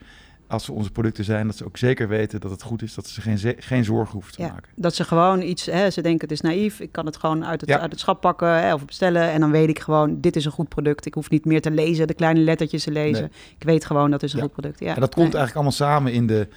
als 0.48 0.66
ze 0.66 0.72
onze 0.72 0.92
producten 0.92 1.24
zijn, 1.24 1.48
dat 1.48 1.56
ze 1.56 1.66
ook 1.66 1.78
zeker 1.78 2.08
weten 2.08 2.40
dat 2.40 2.52
het 2.52 2.62
goed 2.62 2.82
is, 2.82 2.94
dat 2.94 3.08
ze 3.08 3.22
geen, 3.22 3.38
geen 3.58 3.84
zorgen 3.84 4.14
hoeven 4.14 4.34
te 4.34 4.42
ja, 4.42 4.48
maken. 4.48 4.70
dat 4.76 4.96
ze 4.96 5.04
gewoon 5.04 5.42
iets, 5.42 5.66
hè, 5.66 5.90
ze 5.90 6.02
denken 6.02 6.22
het 6.22 6.32
is 6.32 6.42
naïef, 6.42 6.80
ik 6.80 6.92
kan 6.92 7.06
het 7.06 7.18
gewoon 7.18 7.46
uit 7.46 7.62
het, 7.62 7.70
Ja. 7.70 7.80
uit 7.80 7.92
het 7.92 8.00
schap 8.00 8.22
pakken 8.22 8.48
hè, 8.62 8.74
of 8.74 8.86
bestellen 8.86 9.32
en 9.32 9.40
dan 9.40 9.52
weet 9.52 9.70
ik 9.70 9.80
gewoon, 9.80 10.22
dit 10.22 10.36
is 10.36 10.46
een 10.46 10.52
goed 10.52 10.70
product. 10.70 11.06
Ik 11.06 11.14
hoef 11.14 11.30
niet 11.30 11.46
meer 11.46 11.62
te 11.62 11.72
lezen, 11.72 12.08
de 12.08 12.14
kleine 12.14 12.40
lettertjes 12.40 12.84
te 12.84 12.92
lezen. 12.92 13.22
Nee. 13.22 13.56
Ik 13.58 13.64
weet 13.64 13.86
gewoon 13.86 14.12
dat 14.12 14.24
is 14.24 14.32
een 14.34 14.38
Ja. 14.40 14.44
goed 14.44 14.54
product. 14.54 14.80
Ja. 14.80 14.94
En 14.94 15.00
dat 15.02 15.14
komt 15.16 15.32
Nee. 15.32 15.38
eigenlijk 15.38 15.56
allemaal 15.56 15.72
samen 15.72 16.14
in 16.14 16.28
de 16.28 16.48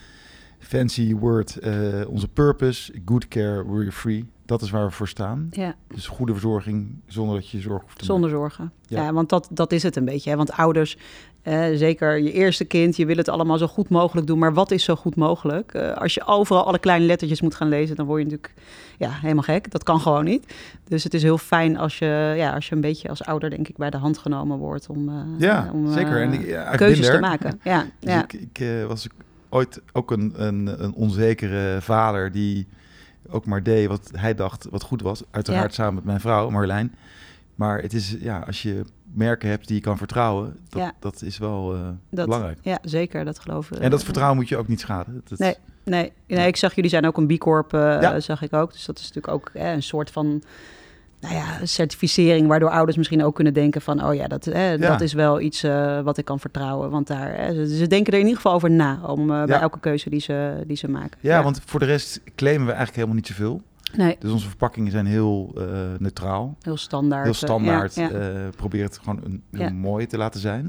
fancy 0.59 1.15
word, 1.15 1.57
eh, 1.57 1.73
onze 2.09 2.29
purpose, 2.29 2.93
good 3.05 3.29
care, 3.29 3.63
worry 3.65 3.91
free. 3.91 4.25
Dat 4.47 4.63
is 4.63 4.71
waar 4.71 4.85
we 4.87 4.91
voor 4.91 5.09
staan. 5.09 5.49
Ja, 5.51 5.75
Dus 5.89 6.07
goede 6.07 6.33
verzorging 6.33 6.89
zonder 7.07 7.35
dat 7.35 7.49
je 7.51 7.61
zorgen 7.61 7.83
hoeft 7.85 7.99
te 7.99 8.05
zonder 8.05 8.31
zorgen. 8.31 8.73
Ja, 8.87 9.03
Ja. 9.03 9.13
want 9.13 9.29
dat, 9.29 9.49
dat 9.51 9.73
is 9.73 9.83
het 9.83 9.97
een 9.97 10.05
beetje. 10.05 10.31
Hè? 10.31 10.37
Want 10.37 10.53
ouders, 10.53 10.97
eh, 11.43 11.65
zeker 11.75 12.19
je 12.19 12.33
eerste 12.33 12.65
kind, 12.65 12.97
je 12.97 13.07
wil 13.07 13.17
het 13.17 13.29
allemaal 13.29 13.59
zo 13.59 13.67
goed 13.67 13.89
mogelijk 13.89 14.27
doen. 14.27 14.39
Maar 14.39 14.55
wat 14.55 14.71
is 14.71 14.85
zo 14.85 14.97
goed 14.97 15.17
mogelijk? 15.17 15.73
Eh, 15.75 15.97
als 15.97 16.15
je 16.15 16.27
overal 16.27 16.67
alle 16.67 16.79
kleine 16.79 17.07
lettertjes 17.07 17.41
moet 17.41 17.55
gaan 17.55 17.69
lezen, 17.69 17.97
dan 17.97 18.07
word 18.07 18.19
je 18.19 18.25
natuurlijk 18.25 18.55
ja, 18.99 19.11
helemaal 19.11 19.43
gek. 19.43 19.71
Dat 19.71 19.83
kan 19.83 20.01
gewoon 20.01 20.25
niet. 20.25 20.55
Dus 20.85 21.05
het 21.05 21.15
is 21.15 21.23
heel 21.23 21.39
fijn 21.39 21.77
als 21.79 21.99
je, 21.99 22.35
ja, 22.37 22.53
als 22.55 22.69
je 22.69 22.75
een 22.75 22.81
beetje 22.81 23.09
als 23.09 23.25
ouder, 23.25 23.51
denk 23.51 23.69
ik, 23.69 23.77
bij 23.77 23.91
de 23.91 23.97
hand 23.97 24.19
genomen 24.19 24.59
wordt 24.59 24.89
om, 24.89 25.09
eh, 25.09 25.15
Ja, 25.39 25.71
om 25.73 25.93
zeker. 25.93 26.21
En 26.23 26.33
ik, 26.33 26.47
ja, 26.47 26.71
keuzes 26.77 27.07
te 27.07 27.19
maken. 27.21 27.61
Ja, 27.65 27.87
Dus 28.01 28.13
ja. 28.13 28.23
ik, 28.23 28.33
ik 28.33 28.87
was 28.89 29.07
ooit 29.49 29.81
ook 29.93 30.11
een, 30.11 30.33
een, 30.37 30.83
een 30.85 30.95
onzekere 30.95 31.79
vader 31.81 32.33
die 32.33 32.67
ook 33.31 33.47
maar 33.47 33.63
deed 33.63 33.89
wat 33.89 34.11
hij 34.17 34.35
dacht 34.35 34.67
wat 34.71 34.83
goed 34.83 35.03
was. 35.03 35.23
Uiteraard 35.31 35.75
samen 35.75 35.95
met 35.95 36.05
mijn 36.05 36.21
vrouw 36.21 36.51
Marjolein. 36.51 36.95
Maar 37.55 37.79
het 37.83 37.93
is, 37.93 38.17
ja, 38.21 38.39
als 38.47 38.63
je 38.63 38.83
merken 39.13 39.49
hebt 39.49 39.67
die 39.67 39.77
je 39.77 39.83
kan 39.83 39.97
vertrouwen, 39.97 40.57
dat, 40.69 40.83
Ja. 40.83 40.93
dat 41.01 41.23
is 41.23 41.39
wel 41.39 41.75
eh, 41.75 41.81
Dat- 42.11 42.25
belangrijk. 42.27 42.59
ja, 42.63 42.79
zeker. 42.83 43.25
Dat 43.25 43.39
geloof 43.39 43.71
ik. 43.71 43.79
En 43.79 43.91
dat 43.91 44.05
vertrouwen 44.05 44.37
moet 44.39 44.49
je 44.49 44.57
ook 44.57 44.69
niet 44.69 44.81
schaden. 44.81 45.23
Dat, 45.29 45.39
Nee. 45.39 45.55
Nee, 45.85 46.13
nee, 46.27 46.47
ik 46.47 46.57
zag 46.57 46.75
jullie 46.75 46.91
zijn 46.91 47.07
ook 47.07 47.17
een 47.17 47.27
B 47.27 47.39
Corp, 47.39 47.73
eh, 47.75 48.15
zag 48.19 48.43
ik 48.43 48.53
ook. 48.53 48.73
Dus 48.73 48.85
dat 48.85 48.99
is 48.99 49.03
natuurlijk 49.13 49.35
ook 49.35 49.51
eh, 49.55 49.73
een 49.73 49.83
soort 49.83 50.11
van 50.11 50.43
nou 51.21 51.35
ja, 51.35 51.67
certificering, 51.67 52.47
waardoor 52.49 52.71
ouders 52.71 52.97
misschien 52.97 53.25
ook 53.25 53.35
kunnen 53.35 53.55
denken 53.55 53.81
van, 53.83 54.05
oh 54.05 54.15
ja, 54.15 54.27
dat, 54.29 54.45
Ja. 54.45 54.77
dat 54.77 55.01
is 55.01 55.13
wel 55.13 55.41
iets 55.41 55.63
eh, 55.63 56.01
wat 56.01 56.19
ik 56.19 56.25
kan 56.25 56.41
vertrouwen. 56.41 56.91
Want 56.91 57.07
daar, 57.07 57.35
eh, 57.35 57.55
ze, 57.55 57.77
ze 57.77 57.87
denken 57.87 58.13
er 58.13 58.19
in 58.19 58.25
ieder 58.25 58.41
geval 58.41 58.55
over 58.57 58.71
na, 58.71 59.01
om 59.07 59.31
eh, 59.31 59.45
bij 59.45 59.61
elke 59.61 59.81
keuze 59.81 60.11
die 60.11 60.21
ze, 60.21 60.63
die 60.67 60.77
ze 60.77 60.89
maken. 60.89 61.19
Ja, 61.21 61.43
want 61.43 61.61
voor 61.65 61.81
de 61.81 61.87
rest 61.87 62.21
claimen 62.35 62.63
we 62.67 62.73
eigenlijk 62.73 62.97
helemaal 62.97 63.17
niet 63.17 63.27
zoveel. 63.27 63.63
Nee, 63.97 64.17
Dus 64.19 64.31
onze 64.33 64.49
verpakkingen 64.49 64.91
zijn 64.91 65.07
heel 65.07 65.53
eh, 65.57 65.65
neutraal, 65.99 66.57
heel 66.61 66.77
standaard. 66.77 67.25
heel 67.25 67.35
standaard. 67.35 68.01
Probeer 68.57 68.83
het 68.85 68.99
gewoon 68.99 69.21
een, 69.25 69.43
heel 69.51 69.71
mooi 69.73 70.07
te 70.07 70.17
laten 70.17 70.41
zijn. 70.41 70.63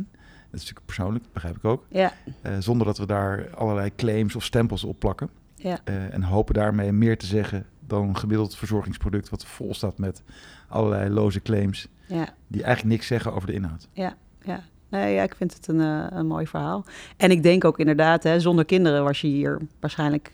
Dat 0.51 0.59
is 0.61 0.67
natuurlijk 0.67 0.85
persoonlijk, 0.85 1.25
begrijp 1.33 1.55
ik 1.55 1.65
ook. 1.65 1.85
ja, 1.89 2.11
zonder 2.59 2.88
dat 2.88 2.97
we 2.97 3.05
daar 3.05 3.47
allerlei 3.55 3.91
claims 3.95 4.35
of 4.35 4.43
stempels 4.43 4.83
op 4.83 5.00
plakken. 5.00 5.29
Ja, 5.57 5.80
Eh, 5.83 6.13
en 6.13 6.24
hopen 6.24 6.54
daarmee 6.54 6.92
meer 6.92 7.18
te 7.18 7.25
zeggen 7.25 7.65
dan 7.88 8.07
een 8.07 8.18
gemiddeld 8.18 8.56
verzorgingsproduct... 8.56 9.30
wat 9.30 9.45
vol 9.45 9.74
staat 9.74 9.98
met 9.98 10.24
allerlei 10.67 11.10
loze 11.10 11.41
claims... 11.41 11.88
ja. 12.05 12.27
die 12.48 12.63
eigenlijk 12.63 12.96
niks 12.96 13.08
zeggen 13.08 13.34
over 13.34 13.48
de 13.48 13.53
inhoud. 13.53 13.88
Ja, 13.93 14.15
ja. 14.43 14.63
Nee, 14.89 15.13
ja, 15.13 15.24
ik 15.24 15.36
vind 15.36 15.53
het 15.53 15.67
een, 15.67 15.81
eh, 15.81 16.05
een 16.10 16.27
mooi 16.27 16.48
verhaal. 16.48 16.86
En 17.17 17.31
ik 17.31 17.43
denk 17.43 17.65
ook 17.65 17.79
inderdaad, 17.79 18.24
hè, 18.24 18.39
zonder 18.39 18.65
kinderen 18.65 19.03
was 19.03 19.22
je 19.22 19.27
hier 19.27 19.60
waarschijnlijk... 19.79 20.31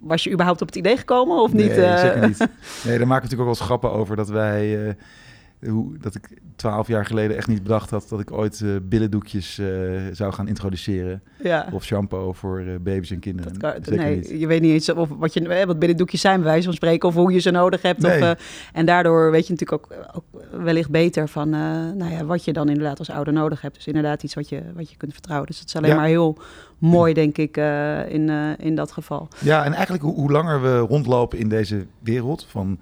Was 0.00 0.24
je 0.24 0.30
überhaupt 0.32 0.60
op 0.60 0.66
het 0.66 0.76
idee 0.76 0.96
gekomen 0.96 1.36
of 1.36 1.52
niet? 1.52 1.66
Nee, 1.76 1.84
eh? 1.84 2.00
zeker 2.00 2.26
niet. 2.28 2.38
Nee, 2.84 2.98
daar 2.98 3.06
maken 3.06 3.06
we 3.06 3.06
natuurlijk 3.06 3.30
ook 3.32 3.38
wel 3.38 3.48
eens 3.48 3.60
grappen 3.60 3.92
over... 3.92 4.16
dat 4.16 4.28
wij... 4.28 4.96
hoe, 5.68 5.98
dat 5.98 6.14
ik 6.14 6.28
twaalf 6.56 6.88
jaar 6.88 7.06
geleden 7.06 7.36
echt 7.36 7.48
niet 7.48 7.62
bedacht 7.62 7.90
had... 7.90 8.06
dat 8.08 8.20
ik 8.20 8.32
ooit 8.32 8.60
eh 8.60 8.68
billendoekjes 8.82 9.58
eh, 9.58 9.66
zou 10.12 10.32
gaan 10.32 10.48
introduceren. 10.48 11.22
Ja. 11.42 11.68
Of 11.72 11.84
shampoo 11.84 12.32
voor 12.32 12.58
eh, 12.58 12.66
baby's 12.80 13.10
en 13.10 13.18
kinderen. 13.18 13.58
Dat 13.58 13.72
kan, 13.72 13.84
Zeker 13.84 14.04
nee, 14.04 14.16
niet. 14.16 14.40
je 14.40 14.46
weet 14.46 14.60
niet 14.60 14.72
eens 14.72 14.88
of 14.88 15.08
wat, 15.18 15.32
je, 15.32 15.48
eh, 15.48 15.66
wat 15.66 15.78
binnendoekjes 15.78 16.20
zijn, 16.20 16.36
bij 16.40 16.50
wijze 16.50 16.64
van 16.64 16.74
spreken, 16.74 17.08
of 17.08 17.14
hoe 17.14 17.32
je 17.32 17.38
ze 17.38 17.50
nodig 17.50 17.82
hebt. 17.82 18.00
Nee. 18.00 18.34
en 18.72 18.86
daardoor 18.86 19.30
weet 19.30 19.46
je 19.46 19.52
natuurlijk 19.52 19.84
ook, 19.84 19.98
ook 20.12 20.42
wellicht 20.62 20.90
beter 20.90 21.28
van 21.28 21.48
nou 21.48 22.10
ja, 22.10 22.24
wat 22.24 22.44
je 22.44 22.52
dan 22.52 22.68
inderdaad 22.68 22.98
als 22.98 23.10
ouder 23.10 23.32
nodig 23.32 23.60
hebt. 23.60 23.74
Dus 23.74 23.86
inderdaad 23.86 24.22
iets 24.22 24.34
wat 24.34 24.48
je, 24.48 24.62
wat 24.74 24.90
je 24.90 24.96
kunt 24.96 25.12
vertrouwen. 25.12 25.46
Dus 25.48 25.58
het 25.58 25.68
is 25.68 25.76
alleen 25.76 25.90
Ja. 25.90 25.96
maar 25.96 26.06
heel 26.06 26.38
mooi, 26.78 27.14
denk 27.14 27.38
ik, 27.38 27.56
in, 28.08 28.28
in 28.58 28.74
dat 28.74 28.92
geval. 28.92 29.28
Ja, 29.38 29.64
en 29.64 29.72
eigenlijk 29.72 30.04
hoe, 30.04 30.14
hoe 30.14 30.30
langer 30.30 30.62
we 30.62 30.78
rondlopen 30.78 31.38
in 31.38 31.48
deze 31.48 31.86
wereld 32.02 32.46
van 32.48 32.78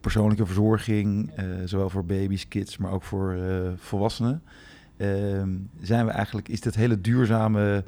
persoonlijke 0.00 0.46
verzorging, 0.46 1.30
eh, 1.34 1.44
zowel 1.64 1.90
voor 1.90 2.04
baby's, 2.04 2.48
kids, 2.48 2.76
maar 2.76 2.92
ook 2.92 3.02
voor 3.02 3.32
eh, 3.32 3.70
volwassenen, 3.76 4.42
ehm, 4.96 5.50
zijn 5.80 6.06
we 6.06 6.12
eigenlijk, 6.12 6.48
is 6.48 6.60
dit 6.60 6.74
hele 6.74 7.00
duurzame, 7.00 7.84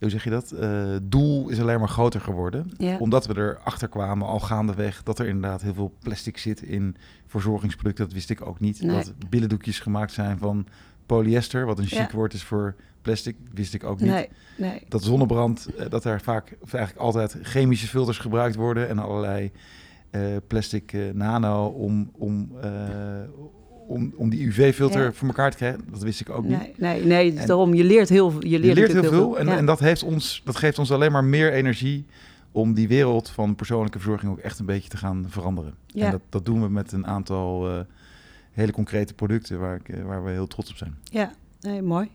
hoe 0.00 0.10
zeg 0.10 0.24
je 0.24 0.30
dat, 0.30 0.52
eh, 0.52 0.96
doel 1.02 1.48
is 1.48 1.60
alleen 1.60 1.78
maar 1.78 1.88
groter 1.88 2.20
geworden. 2.20 2.70
Ja. 2.76 2.96
Omdat 2.98 3.26
we 3.26 3.36
erachter 3.36 3.88
kwamen 3.88 4.26
al 4.26 4.40
gaandeweg 4.40 5.02
dat 5.02 5.18
er 5.18 5.26
inderdaad 5.26 5.62
heel 5.62 5.74
veel 5.74 5.94
plastic 6.02 6.38
zit 6.38 6.62
in 6.62 6.96
verzorgingsproducten. 7.26 8.04
Dat 8.04 8.14
wist 8.14 8.30
ik 8.30 8.46
ook 8.46 8.60
niet. 8.60 8.82
Nee. 8.82 8.96
Dat 8.96 9.12
billendoekjes 9.28 9.80
gemaakt 9.80 10.12
zijn 10.12 10.38
van 10.38 10.66
polyester, 11.06 11.66
wat 11.66 11.78
een 11.78 11.86
chic 11.86 11.98
Ja. 11.98 12.10
woord 12.12 12.34
is 12.34 12.42
voor 12.42 12.74
plastic, 13.02 13.36
wist 13.54 13.74
ik 13.74 13.84
ook 13.84 14.00
niet 14.00 14.10
Nee, 14.10 14.28
nee. 14.56 14.82
dat 14.88 15.02
zonnebrand, 15.02 15.68
dat 15.88 16.04
er 16.04 16.20
vaak, 16.20 16.56
of 16.60 16.74
eigenlijk 16.74 17.04
altijd 17.04 17.36
chemische 17.42 17.86
filters 17.86 18.18
gebruikt 18.18 18.56
worden 18.56 18.88
en 18.88 18.98
allerlei 18.98 19.52
plastic 20.46 20.92
eh, 20.92 21.00
nano 21.12 21.66
om, 21.66 22.10
om, 22.18 22.50
eh, 22.62 22.70
om, 23.88 24.12
om 24.16 24.28
die 24.30 24.46
UV-filter 24.46 25.02
Ja. 25.04 25.12
voor 25.12 25.28
elkaar 25.28 25.50
te 25.50 25.56
krijgen. 25.56 25.80
Dat 25.90 26.02
wist 26.02 26.20
ik 26.20 26.30
ook 26.30 26.44
niet. 26.44 26.58
Nee, 26.58 26.72
nee, 26.76 27.04
nee 27.04 27.36
En- 27.38 27.46
daarom, 27.46 27.74
je 27.74 27.84
leert 27.84 28.08
heel 28.08 28.30
veel. 28.30 28.44
Je 28.46 28.58
leert, 28.58 28.76
Je 28.76 28.80
leert 28.80 28.92
heel 28.92 29.10
veel 29.10 29.38
en, 29.38 29.46
Ja. 29.46 29.56
en 29.56 29.66
dat, 29.66 29.78
heeft 29.80 30.02
ons, 30.02 30.42
dat 30.44 30.56
geeft 30.56 30.78
ons 30.78 30.92
alleen 30.92 31.12
maar 31.12 31.24
meer 31.24 31.52
energie 31.52 32.06
om 32.52 32.74
die 32.74 32.88
wereld 32.88 33.28
van 33.30 33.54
persoonlijke 33.54 33.98
verzorging 33.98 34.32
ook 34.32 34.38
echt 34.38 34.58
een 34.58 34.66
beetje 34.66 34.88
te 34.88 34.96
gaan 34.96 35.26
veranderen. 35.28 35.74
Ja. 35.86 36.04
En 36.04 36.10
dat, 36.10 36.20
dat 36.28 36.44
doen 36.44 36.62
we 36.62 36.68
met 36.68 36.92
een 36.92 37.06
aantal 37.06 37.68
eh, 37.70 37.80
hele 38.52 38.72
concrete 38.72 39.14
producten 39.14 39.58
waar, 39.60 39.74
ik, 39.76 39.88
eh, 39.88 40.02
waar 40.04 40.24
we 40.24 40.30
heel 40.30 40.46
trots 40.46 40.70
op 40.70 40.76
zijn. 40.76 40.94
Ja, 41.02 41.32
nee, 41.60 41.82
mooi. 41.82 42.08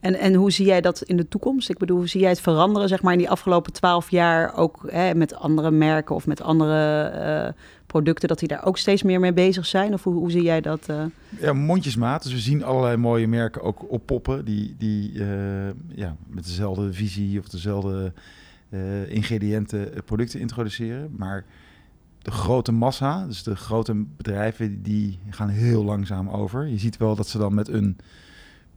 En, 0.00 0.14
en 0.14 0.34
hoe 0.34 0.50
zie 0.50 0.66
jij 0.66 0.80
dat 0.80 1.02
in 1.02 1.16
de 1.16 1.28
toekomst? 1.28 1.68
Ik 1.68 1.78
bedoel, 1.78 1.96
hoe 1.96 2.08
zie 2.08 2.20
jij 2.20 2.30
het 2.30 2.40
veranderen, 2.40 2.88
zeg 2.88 3.02
maar, 3.02 3.12
in 3.12 3.18
die 3.18 3.30
afgelopen 3.30 3.72
twaalf 3.72 4.10
jaar 4.10 4.54
ook 4.54 4.84
hè, 4.90 5.14
met 5.14 5.34
andere 5.34 5.70
merken 5.70 6.14
of 6.14 6.26
met 6.26 6.42
andere 6.42 7.02
eh, 7.02 7.52
producten, 7.86 8.28
dat 8.28 8.38
die 8.38 8.48
daar 8.48 8.64
ook 8.64 8.78
steeds 8.78 9.02
meer 9.02 9.20
mee 9.20 9.32
bezig 9.32 9.66
zijn? 9.66 9.92
Of 9.92 10.04
hoe, 10.04 10.14
hoe 10.14 10.30
zie 10.30 10.42
jij 10.42 10.60
dat? 10.60 10.88
eh? 10.88 11.04
Ja, 11.40 11.52
mondjesmaat. 11.52 12.22
Dus 12.22 12.32
we 12.32 12.38
zien 12.38 12.64
allerlei 12.64 12.96
mooie 12.96 13.28
merken 13.28 13.62
ook 13.62 13.92
oppoppen 13.92 14.44
die, 14.44 14.74
die 14.78 15.12
eh, 15.20 15.68
ja, 15.94 16.16
met 16.26 16.44
dezelfde 16.44 16.92
visie 16.92 17.38
of 17.38 17.48
dezelfde 17.48 18.12
ingrediënten 19.08 19.90
producten 20.04 20.40
introduceren. 20.40 21.14
Maar 21.16 21.44
de 22.22 22.30
grote 22.30 22.72
massa, 22.72 23.26
dus 23.26 23.42
de 23.42 23.56
grote 23.56 23.94
bedrijven, 24.16 24.82
die 24.82 25.18
gaan 25.30 25.48
heel 25.48 25.84
langzaam 25.84 26.28
over. 26.28 26.66
Je 26.66 26.78
ziet 26.78 26.96
wel 26.96 27.14
dat 27.14 27.28
ze 27.28 27.38
dan 27.38 27.54
met 27.54 27.68
een 27.68 27.96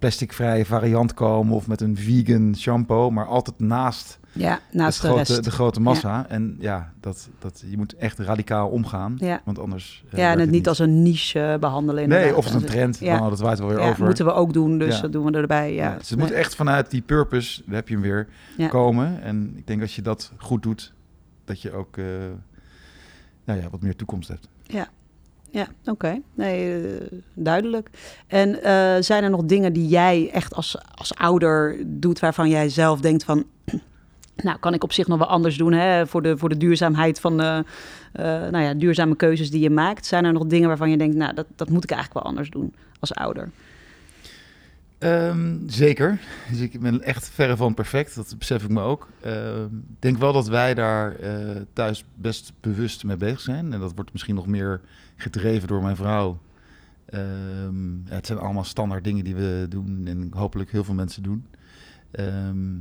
plasticvrije 0.02 0.66
variant 0.66 1.14
komen 1.14 1.56
of 1.56 1.68
met 1.68 1.82
een 1.82 1.98
vegan 1.98 2.56
shampoo, 2.58 3.10
maar 3.12 3.26
altijd 3.26 3.60
naast, 3.60 4.20
ja, 4.32 4.60
naast 4.72 5.02
de, 5.02 5.08
de, 5.08 5.14
grote, 5.14 5.42
de 5.42 5.52
grote 5.52 5.82
massa. 5.82 6.26
En 6.30 6.56
ja, 6.60 6.94
dat, 7.00 7.30
dat, 7.40 7.64
je 7.70 7.78
moet 7.78 7.96
echt 7.96 8.20
radicaal 8.20 8.70
omgaan, 8.70 9.16
Ja. 9.20 9.42
want 9.46 9.60
anders... 9.60 10.04
eh, 10.10 10.20
ja, 10.20 10.32
en 10.32 10.40
het 10.40 10.50
niet 10.50 10.68
als 10.68 10.80
een 10.80 11.02
niche 11.02 11.40
eh, 11.40 11.60
behandelen. 11.60 12.10
Nee, 12.10 12.36
of 12.36 12.46
als 12.46 12.54
een 12.54 12.66
trend, 12.66 12.98
Ja. 13.00 13.18
nou, 13.18 13.30
dat 13.30 13.40
waait 13.40 13.60
wel 13.60 13.68
weer 13.68 13.80
over. 13.80 14.06
moeten 14.06 14.26
we 14.26 14.32
ook 14.34 14.54
doen, 14.54 14.78
dus 14.78 15.02
dat 15.02 15.12
doen 15.12 15.26
we 15.26 15.32
erbij. 15.38 15.74
Ja. 15.74 15.96
Dus 15.98 16.10
het 16.10 16.20
moet 16.20 16.32
echt 16.32 16.56
vanuit 16.56 16.90
die 16.92 17.02
purpose, 17.02 17.62
daar 17.66 17.76
heb 17.76 17.88
je 17.88 17.94
hem 17.94 18.04
weer, 18.04 18.28
Ja. 18.58 18.68
komen. 18.68 19.22
En 19.22 19.54
ik 19.58 19.68
denk 19.68 19.82
als 19.82 19.96
je 19.96 20.02
dat 20.02 20.32
goed 20.38 20.64
doet, 20.64 20.94
dat 21.46 21.62
je 21.62 21.72
ook 21.74 21.98
eh, 21.98 22.06
nou 23.44 23.62
ja, 23.62 23.70
wat 23.70 23.82
meer 23.82 23.96
toekomst 23.96 24.28
hebt. 24.30 24.48
Ja, 24.64 24.88
oké. 25.86 26.22
Nee, 26.34 26.84
eh, 26.84 27.20
duidelijk. 27.34 27.90
En 28.28 28.64
eh, 28.64 29.02
zijn 29.02 29.24
er 29.24 29.30
nog 29.30 29.44
dingen 29.44 29.74
die 29.74 29.88
jij 29.88 30.30
echt 30.34 30.56
als, 30.56 30.78
als 30.96 31.16
ouder 31.16 31.78
doet 31.86 32.20
waarvan 32.20 32.50
jij 32.50 32.70
zelf 32.70 33.02
denkt 33.02 33.24
van... 33.24 33.46
Nou, 34.36 34.58
kan 34.60 34.74
ik 34.74 34.84
op 34.84 34.94
zich 34.94 35.08
nog 35.08 35.18
wel 35.18 35.28
anders 35.28 35.58
doen 35.58 35.74
hè, 35.74 36.08
voor, 36.08 36.22
de, 36.22 36.38
voor 36.38 36.50
de 36.50 36.58
duurzaamheid 36.58 37.20
van 37.20 37.38
de 37.38 37.64
eh, 38.12 38.26
nou 38.26 38.58
ja, 38.60 38.74
duurzame 38.74 39.16
keuzes 39.16 39.52
die 39.52 39.62
je 39.62 39.70
maakt. 39.70 40.06
Zijn 40.06 40.26
er 40.26 40.34
nog 40.34 40.46
dingen 40.46 40.68
waarvan 40.68 40.90
je 40.90 40.98
denkt, 40.98 41.16
nou, 41.16 41.34
dat, 41.34 41.46
dat 41.56 41.70
moet 41.70 41.84
ik 41.84 41.92
eigenlijk 41.92 42.24
wel 42.24 42.32
anders 42.32 42.50
doen 42.50 42.74
als 43.00 43.14
ouder? 43.14 43.50
Ehm, 44.98 45.58
zeker. 45.68 46.20
Dus 46.50 46.60
ik 46.60 46.80
ben 46.80 47.02
echt 47.02 47.30
verre 47.30 47.58
van 47.58 47.74
perfect, 47.74 48.16
dat 48.16 48.36
besef 48.38 48.64
ik 48.64 48.70
me 48.70 48.82
ook. 48.82 49.08
Ehm, 49.22 49.64
Ik 49.64 50.02
denk 50.02 50.18
wel 50.18 50.34
dat 50.34 50.48
wij 50.48 50.74
daar 50.74 51.16
thuis 51.74 52.06
best 52.16 52.54
bewust 52.60 53.04
mee 53.04 53.18
bezig 53.18 53.40
zijn. 53.40 53.74
En 53.74 53.80
dat 53.80 53.92
wordt 53.96 54.12
misschien 54.12 54.36
nog 54.36 54.48
meer 54.48 54.82
gedreven 55.22 55.68
door 55.68 55.82
mijn 55.82 55.96
vrouw. 55.96 56.40
Ehm, 57.06 57.92
ja, 57.94 58.14
het 58.16 58.26
zijn 58.26 58.40
allemaal 58.40 58.64
standaard 58.64 59.04
dingen 59.04 59.24
die 59.24 59.36
we 59.36 59.66
doen 59.70 60.02
en 60.08 60.28
hopelijk 60.36 60.72
heel 60.72 60.84
veel 60.84 60.94
mensen 60.94 61.24
doen. 61.24 61.46
Ehm, 62.12 62.74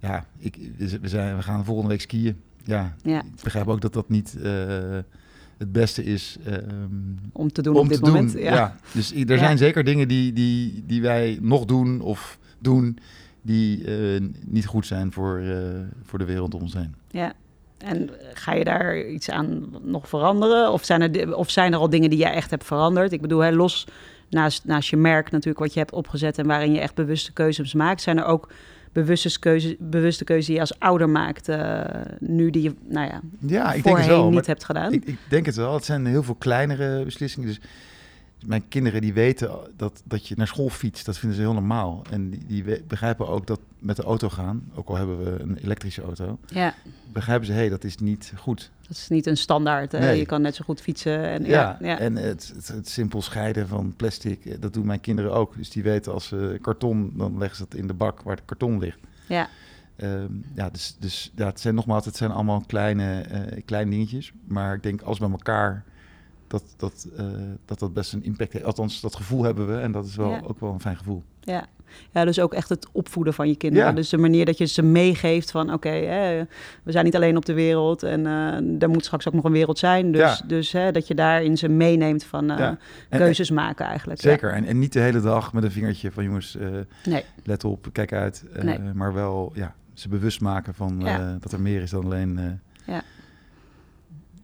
ja, 0.00 0.26
ik, 0.38 0.58
we, 0.78 1.08
zijn, 1.08 1.36
we 1.36 1.42
gaan 1.42 1.64
volgende 1.64 1.90
week 1.90 2.00
skiën. 2.00 2.36
Ja, 2.64 2.94
Ja, 3.02 3.18
ik 3.22 3.42
begrijp 3.42 3.66
ook 3.68 3.80
dat 3.80 3.92
dat 3.92 4.08
niet 4.08 4.36
eh, 4.42 4.98
het 5.58 5.72
beste 5.72 6.04
is. 6.04 6.36
ehm, 6.44 6.62
om 7.32 7.52
te 7.52 7.62
doen 7.62 7.74
om 7.74 7.80
op 7.80 7.88
dit 7.88 7.98
te 7.98 8.04
doen. 8.04 8.14
moment. 8.14 8.32
Ja. 8.32 8.54
Ja. 8.54 8.76
Dus 8.92 9.12
er 9.14 9.28
Ja. 9.30 9.38
zijn 9.38 9.58
zeker 9.58 9.84
dingen 9.84 10.08
die, 10.08 10.32
die, 10.32 10.84
die 10.86 11.02
wij 11.02 11.38
nog 11.42 11.64
doen 11.64 12.00
of 12.00 12.38
doen 12.58 12.98
die 13.42 13.84
eh, 13.84 14.22
niet 14.46 14.66
goed 14.66 14.86
zijn 14.86 15.12
voor, 15.12 15.38
eh, 15.38 15.58
voor 16.02 16.18
de 16.18 16.24
wereld 16.24 16.54
om 16.54 16.60
ons 16.62 16.74
heen. 16.74 16.94
Ja. 17.10 17.32
En 17.78 18.10
ga 18.34 18.52
je 18.54 18.64
daar 18.64 19.06
iets 19.06 19.30
aan 19.30 19.64
nog 19.82 20.08
veranderen? 20.08 20.72
Of 20.72 20.84
zijn 20.84 21.14
er, 21.14 21.36
of 21.36 21.50
zijn 21.50 21.72
er 21.72 21.78
al 21.78 21.90
dingen 21.90 22.10
die 22.10 22.18
jij 22.18 22.32
echt 22.32 22.50
hebt 22.50 22.64
veranderd? 22.64 23.12
Ik 23.12 23.20
bedoel, 23.20 23.40
hè, 23.40 23.52
los 23.52 23.86
naast, 24.30 24.64
naast 24.64 24.88
je 24.90 24.96
merk 24.96 25.30
natuurlijk 25.30 25.58
wat 25.58 25.72
je 25.72 25.78
hebt 25.78 25.92
opgezet 25.92 26.38
en 26.38 26.46
waarin 26.46 26.72
je 26.72 26.80
echt 26.80 26.94
bewuste 26.94 27.32
keuzes 27.32 27.74
maakt, 27.74 28.00
zijn 28.02 28.18
er 28.18 28.24
ook 28.24 28.48
bewuste 28.92 29.38
keuzes, 29.38 29.74
bewuste 29.78 30.24
keuzes 30.24 30.46
die 30.46 30.54
je 30.54 30.60
als 30.60 30.78
ouder 30.78 31.08
maakt, 31.08 31.48
eh, 31.48 31.80
nu 32.18 32.50
die 32.50 32.62
je 32.62 32.74
nou 32.88 33.06
ja, 33.06 33.20
Ja, 33.40 33.66
ik 33.72 33.72
denk 33.72 33.96
voorheen 33.96 34.08
het 34.08 34.16
wel. 34.16 34.30
niet 34.30 34.46
hebt 34.46 34.64
gedaan? 34.64 34.92
ik, 34.92 35.04
ik 35.04 35.18
denk 35.28 35.46
het 35.46 35.56
wel. 35.56 35.74
Het 35.74 35.84
zijn 35.84 36.06
heel 36.06 36.22
veel 36.22 36.34
kleinere 36.34 37.04
beslissingen. 37.04 37.48
Dus 37.48 37.60
mijn 38.44 38.68
kinderen 38.68 39.00
die 39.00 39.12
weten 39.12 39.50
dat, 39.76 40.02
dat 40.04 40.28
je 40.28 40.34
naar 40.36 40.46
school 40.46 40.68
fietst, 40.68 41.06
dat 41.06 41.18
vinden 41.18 41.36
ze 41.36 41.44
heel 41.44 41.52
normaal. 41.52 42.02
En 42.10 42.30
die, 42.30 42.46
die 42.46 42.82
begrijpen 42.82 43.28
ook 43.28 43.46
dat 43.46 43.60
met 43.78 43.96
de 43.96 44.02
auto 44.02 44.28
gaan, 44.28 44.70
ook 44.74 44.88
al 44.88 44.96
hebben 44.96 45.24
we 45.24 45.42
een 45.42 45.56
elektrische 45.56 46.02
auto, 46.02 46.38
ja, 46.46 46.74
begrijpen 47.12 47.46
ze, 47.46 47.52
hé, 47.52 47.58
hey, 47.58 47.68
dat 47.68 47.84
is 47.84 47.96
niet 47.96 48.32
goed. 48.36 48.70
dat 48.88 48.96
is 48.96 49.08
niet 49.08 49.26
een 49.26 49.36
standaard. 49.36 49.92
hè. 49.92 49.98
Nee. 49.98 50.18
Je 50.18 50.26
kan 50.26 50.42
net 50.42 50.54
zo 50.54 50.64
goed 50.64 50.80
fietsen. 50.80 51.24
En, 51.24 51.44
Ja, 51.44 51.76
ja, 51.80 51.86
ja. 51.88 51.98
en 51.98 52.16
het, 52.16 52.52
het, 52.56 52.68
het 52.68 52.88
simpel 52.88 53.22
scheiden 53.22 53.68
van 53.68 53.94
plastic, 53.96 54.44
eh, 54.44 54.54
dat 54.60 54.72
doen 54.72 54.86
mijn 54.86 55.00
kinderen 55.00 55.32
ook. 55.32 55.56
Dus 55.56 55.70
die 55.70 55.82
weten 55.82 56.12
als 56.12 56.26
ze 56.26 56.58
karton, 56.60 57.12
dan 57.14 57.38
leggen 57.38 57.56
ze 57.56 57.62
het 57.62 57.74
in 57.74 57.86
de 57.86 57.94
bak 57.94 58.22
waar 58.22 58.36
het 58.36 58.44
karton 58.44 58.78
ligt. 58.78 58.98
ja. 59.26 59.48
Ehm, 59.96 60.32
ja, 60.54 60.70
dus, 60.70 60.96
dus 60.98 61.32
ja, 61.34 61.46
het 61.46 61.60
zijn 61.60 61.74
nogmaals, 61.74 62.04
het 62.04 62.16
zijn 62.16 62.30
allemaal 62.30 62.62
kleine, 62.66 63.20
eh, 63.20 63.62
kleine 63.64 63.90
dingetjes. 63.90 64.32
Maar 64.46 64.74
ik 64.74 64.82
denk 64.82 65.02
als 65.02 65.18
bij 65.18 65.30
elkaar 65.30 65.84
dat 66.48 66.62
dat, 66.76 67.08
eh, 67.16 67.24
dat 67.64 67.78
dat 67.78 67.92
best 67.92 68.12
een 68.12 68.24
impact 68.24 68.52
heeft. 68.52 68.64
Althans, 68.64 69.00
dat 69.00 69.16
gevoel 69.16 69.42
hebben 69.44 69.66
we 69.66 69.78
en 69.80 69.92
dat 69.92 70.06
is 70.06 70.16
wel 70.16 70.30
Ja. 70.30 70.40
ook 70.46 70.60
wel 70.60 70.72
een 70.72 70.80
fijn 70.80 70.96
gevoel. 70.96 71.22
Ja. 71.40 71.66
ja, 72.12 72.24
dus 72.24 72.40
ook 72.40 72.54
echt 72.54 72.68
het 72.68 72.88
opvoeden 72.92 73.34
van 73.34 73.48
je 73.48 73.56
kinderen. 73.56 73.88
Ja. 73.88 73.92
Dus 73.94 74.08
de 74.08 74.18
manier 74.18 74.44
dat 74.44 74.58
je 74.58 74.64
ze 74.64 74.82
meegeeft 74.82 75.50
van... 75.50 75.72
oké, 75.72 75.90
we 76.82 76.92
zijn 76.92 77.04
niet 77.04 77.16
alleen 77.16 77.36
op 77.36 77.44
de 77.44 77.52
wereld... 77.54 78.02
en 78.02 78.26
eh 78.26 78.82
er 78.82 78.88
moet 78.88 79.04
straks 79.04 79.28
ook 79.28 79.34
nog 79.34 79.44
een 79.44 79.52
wereld 79.52 79.78
zijn. 79.78 80.12
Dus, 80.12 80.20
Ja. 80.38 80.40
dus 80.46 80.72
hè, 80.72 80.92
dat 80.92 81.06
je 81.06 81.14
daarin 81.14 81.56
ze 81.58 81.68
meeneemt 81.68 82.24
van 82.24 82.50
eh, 82.50 82.58
Ja. 82.58 82.78
En- 83.08 83.18
keuzes 83.18 83.50
maken 83.50 83.86
eigenlijk. 83.86 84.20
Ja. 84.20 84.30
Zeker. 84.30 84.52
En, 84.52 84.64
en 84.64 84.78
niet 84.78 84.92
de 84.92 85.00
hele 85.00 85.20
dag 85.20 85.52
met 85.52 85.64
een 85.64 85.70
vingertje 85.72 86.12
van 86.12 86.24
jongens, 86.24 86.56
Nee, 87.04 87.24
let 87.44 87.64
op, 87.64 87.86
kijk 87.92 88.12
uit. 88.12 88.44
Nee. 88.62 88.78
Maar 88.94 89.14
wel 89.14 89.52
ja, 89.54 89.74
ze 89.94 90.08
bewust 90.08 90.40
maken 90.40 90.74
van 90.74 91.00
Ja. 91.04 91.36
dat 91.40 91.52
er 91.52 91.60
meer 91.60 91.82
is 91.82 91.90
dan 91.90 92.04
alleen... 92.04 92.38
eh, 92.38 92.94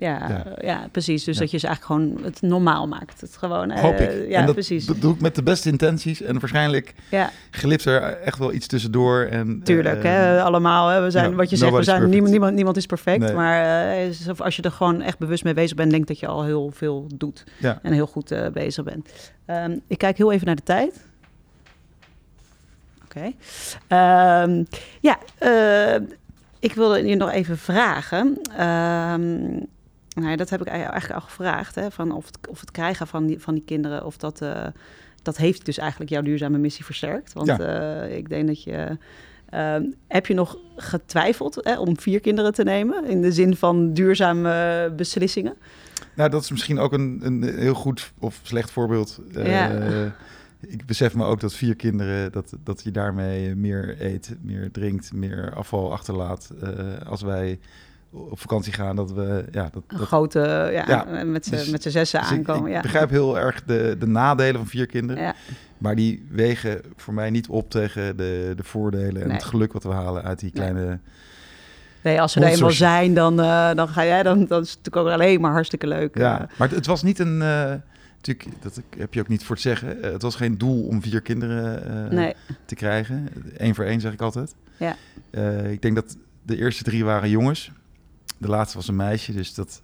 ja, 0.02 0.28
Ja. 0.28 0.44
ja. 0.60 0.88
precies. 0.92 1.24
Dus 1.24 1.34
Ja. 1.34 1.40
dat 1.40 1.50
je 1.50 1.58
ze 1.58 1.66
eigenlijk 1.66 2.00
gewoon 2.02 2.24
het 2.24 2.42
normaal 2.42 2.88
maakt. 2.88 3.20
Het 3.20 3.36
gewoon, 3.36 3.70
eh, 3.70 3.80
Hoop 3.80 3.94
ik. 3.94 4.28
Ja, 4.28 4.38
en 4.38 4.46
dat, 4.46 4.54
precies. 4.54 4.86
dat 4.86 5.00
doe 5.00 5.14
ik 5.14 5.20
met 5.20 5.34
de 5.34 5.42
beste 5.42 5.68
intenties. 5.68 6.22
En 6.22 6.38
waarschijnlijk 6.40 6.94
ja, 7.10 7.30
glipt 7.50 7.84
er 7.84 8.02
echt 8.02 8.38
wel 8.38 8.52
iets 8.52 8.66
tussendoor. 8.66 9.20
En, 9.22 9.60
tuurlijk. 9.64 10.04
eh, 10.04 10.10
hè, 10.10 10.42
allemaal. 10.42 10.88
Hè, 10.88 11.02
we 11.02 11.10
zijn, 11.10 11.34
wat 11.34 11.50
je 11.50 11.56
zegt, 11.56 11.72
we 11.72 11.82
zijn, 11.82 11.86
perfect. 11.96 12.10
niemand, 12.12 12.32
niemand, 12.32 12.54
niemand 12.54 12.76
is 12.76 12.86
perfect. 12.86 13.18
Nee. 13.20 13.32
Maar 13.34 13.62
eh, 13.96 14.10
als 14.38 14.56
je 14.56 14.62
er 14.62 14.70
gewoon 14.72 15.00
echt 15.00 15.18
bewust 15.18 15.44
mee 15.44 15.54
bezig 15.54 15.76
bent... 15.76 15.90
denk 15.90 16.06
dat 16.06 16.18
je 16.18 16.26
al 16.26 16.44
heel 16.44 16.70
veel 16.74 17.06
doet. 17.14 17.44
Ja. 17.58 17.78
en 17.82 17.92
heel 17.92 18.06
goed 18.06 18.34
bezig 18.52 18.84
bent. 18.84 19.08
Ehm, 19.46 19.76
ik 19.86 19.98
kijk 19.98 20.16
heel 20.16 20.32
even 20.32 20.46
naar 20.46 20.56
de 20.56 20.62
tijd. 20.62 21.06
Oké. 23.04 23.32
Ehm, 23.88 24.64
ja, 25.00 25.18
ik 26.60 26.74
wilde 26.74 27.06
je 27.08 27.16
nog 27.16 27.30
even 27.30 27.58
vragen. 27.58 28.38
Ehm, 28.56 29.58
nou 30.14 30.28
ja, 30.30 30.36
dat 30.36 30.50
heb 30.50 30.60
ik 30.60 30.66
eigenlijk 30.66 31.12
al 31.12 31.20
gevraagd. 31.20 31.74
Hè, 31.74 31.90
van 31.90 32.12
of, 32.12 32.26
het, 32.26 32.38
of 32.48 32.60
het 32.60 32.70
krijgen 32.70 33.06
van 33.06 33.26
die, 33.26 33.38
van 33.40 33.54
die 33.54 33.62
kinderen, 33.66 34.04
of 34.06 34.16
dat, 34.16 34.40
eh, 34.40 34.66
dat 35.22 35.36
heeft 35.36 35.64
dus 35.64 35.78
eigenlijk 35.78 36.10
jouw 36.10 36.22
duurzame 36.22 36.58
missie 36.58 36.84
versterkt. 36.84 37.32
Want 37.32 37.46
Ja. 37.46 37.58
eh, 37.58 38.16
ik 38.16 38.28
denk 38.28 38.46
dat 38.46 38.62
je. 38.62 38.98
ehm, 39.50 39.84
heb 40.08 40.26
je 40.26 40.34
nog 40.34 40.56
getwijfeld 40.76 41.58
hè, 41.60 41.78
om 41.78 41.98
vier 41.98 42.20
kinderen 42.20 42.54
te 42.54 42.62
nemen? 42.64 43.04
In 43.04 43.20
de 43.22 43.32
zin 43.32 43.56
van 43.56 43.92
duurzame 43.92 44.92
beslissingen? 44.96 45.54
Nou, 46.14 46.30
dat 46.30 46.42
is 46.42 46.50
misschien 46.50 46.78
ook 46.78 46.92
een, 46.92 47.20
een 47.22 47.42
heel 47.42 47.74
goed 47.74 48.12
of 48.18 48.40
slecht 48.42 48.70
voorbeeld. 48.70 49.20
Eh, 49.34 49.50
Ja. 49.50 50.14
Ik 50.66 50.86
besef 50.86 51.14
me 51.14 51.24
ook 51.24 51.40
dat 51.40 51.54
vier 51.54 51.76
kinderen, 51.76 52.32
dat, 52.32 52.52
dat 52.64 52.82
je 52.84 52.90
daarmee 52.90 53.54
meer 53.54 53.96
eet, 53.98 54.36
meer 54.40 54.70
drinkt, 54.70 55.12
meer 55.12 55.54
afval 55.54 55.92
achterlaat. 55.92 56.50
Als 57.06 57.22
wij 57.22 57.58
op 58.12 58.40
vakantie 58.40 58.72
gaan, 58.72 58.96
dat 58.96 59.12
we... 59.12 59.44
Ja, 59.50 59.68
dat, 59.72 59.82
dat, 59.86 60.00
grote, 60.00 60.40
ja, 60.72 60.84
Ja, 60.88 61.24
met 61.24 61.44
z'n 61.46 61.50
dus- 61.50 61.68
zessen 61.82 61.92
dus 62.20 62.30
ik- 62.30 62.36
aankomen. 62.38 62.66
ik 62.68 62.74
ja. 62.76 62.80
begrijp 62.80 63.10
heel 63.10 63.38
erg 63.38 63.62
de, 63.64 63.96
de 63.98 64.06
nadelen 64.06 64.56
van 64.56 64.66
vier 64.66 64.86
kinderen. 64.86 65.22
Ja, 65.22 65.34
Maar 65.78 65.96
die 65.96 66.26
wegen 66.30 66.80
voor 66.96 67.14
mij 67.14 67.30
niet 67.30 67.48
op 67.48 67.70
tegen 67.70 68.16
de, 68.16 68.52
de 68.56 68.64
voordelen 68.64 69.22
en 69.22 69.28
Nee. 69.28 69.36
het 69.36 69.44
geluk 69.46 69.72
wat 69.72 69.82
we 69.82 69.92
halen 69.92 70.22
uit 70.22 70.38
die 70.38 70.50
kleine... 70.50 70.98
nee, 72.02 72.20
als 72.20 72.32
ze 72.32 72.40
er 72.40 72.46
eenmaal 72.52 72.70
zijn, 72.70 73.14
dan, 73.14 73.40
eh, 73.40 73.74
dan 73.74 73.88
ga 73.88 74.04
jij, 74.04 74.22
dan, 74.22 74.46
dan 74.46 74.62
is 74.62 74.70
het 74.70 74.78
natuurlijk 74.78 75.06
ook 75.06 75.12
alleen 75.20 75.40
maar 75.40 75.52
hartstikke 75.52 75.86
leuk. 75.86 76.18
Ja, 76.18 76.40
eh. 76.40 76.46
maar 76.58 76.68
het, 76.68 76.76
het 76.76 76.86
was 76.86 77.02
niet 77.02 77.18
een... 77.18 77.42
eh, 77.42 77.72
natuurlijk, 78.16 78.48
dat 78.62 78.80
heb 78.96 79.14
je 79.14 79.20
ook 79.20 79.28
niet 79.28 79.44
voor 79.44 79.56
te 79.56 79.62
zeggen. 79.62 80.02
Eh, 80.02 80.12
het 80.12 80.22
was 80.22 80.34
geen 80.34 80.58
doel 80.58 80.86
om 80.86 81.02
vier 81.02 81.20
kinderen 81.20 81.84
eh, 82.06 82.10
nee, 82.16 82.34
te 82.64 82.74
krijgen. 82.74 83.28
Eén 83.56 83.74
voor 83.74 83.84
één 83.84 84.00
zeg 84.00 84.12
ik 84.12 84.20
altijd. 84.20 84.54
Ja. 84.76 84.96
Eh, 85.30 85.70
ik 85.70 85.82
denk 85.82 85.94
dat 85.94 86.16
de 86.42 86.56
eerste 86.56 86.82
drie 86.84 87.04
waren 87.04 87.30
jongens. 87.30 87.72
De 88.42 88.48
laatste 88.48 88.76
was 88.76 88.88
een 88.88 88.96
meisje, 88.96 89.32
dus 89.32 89.54
dat, 89.54 89.80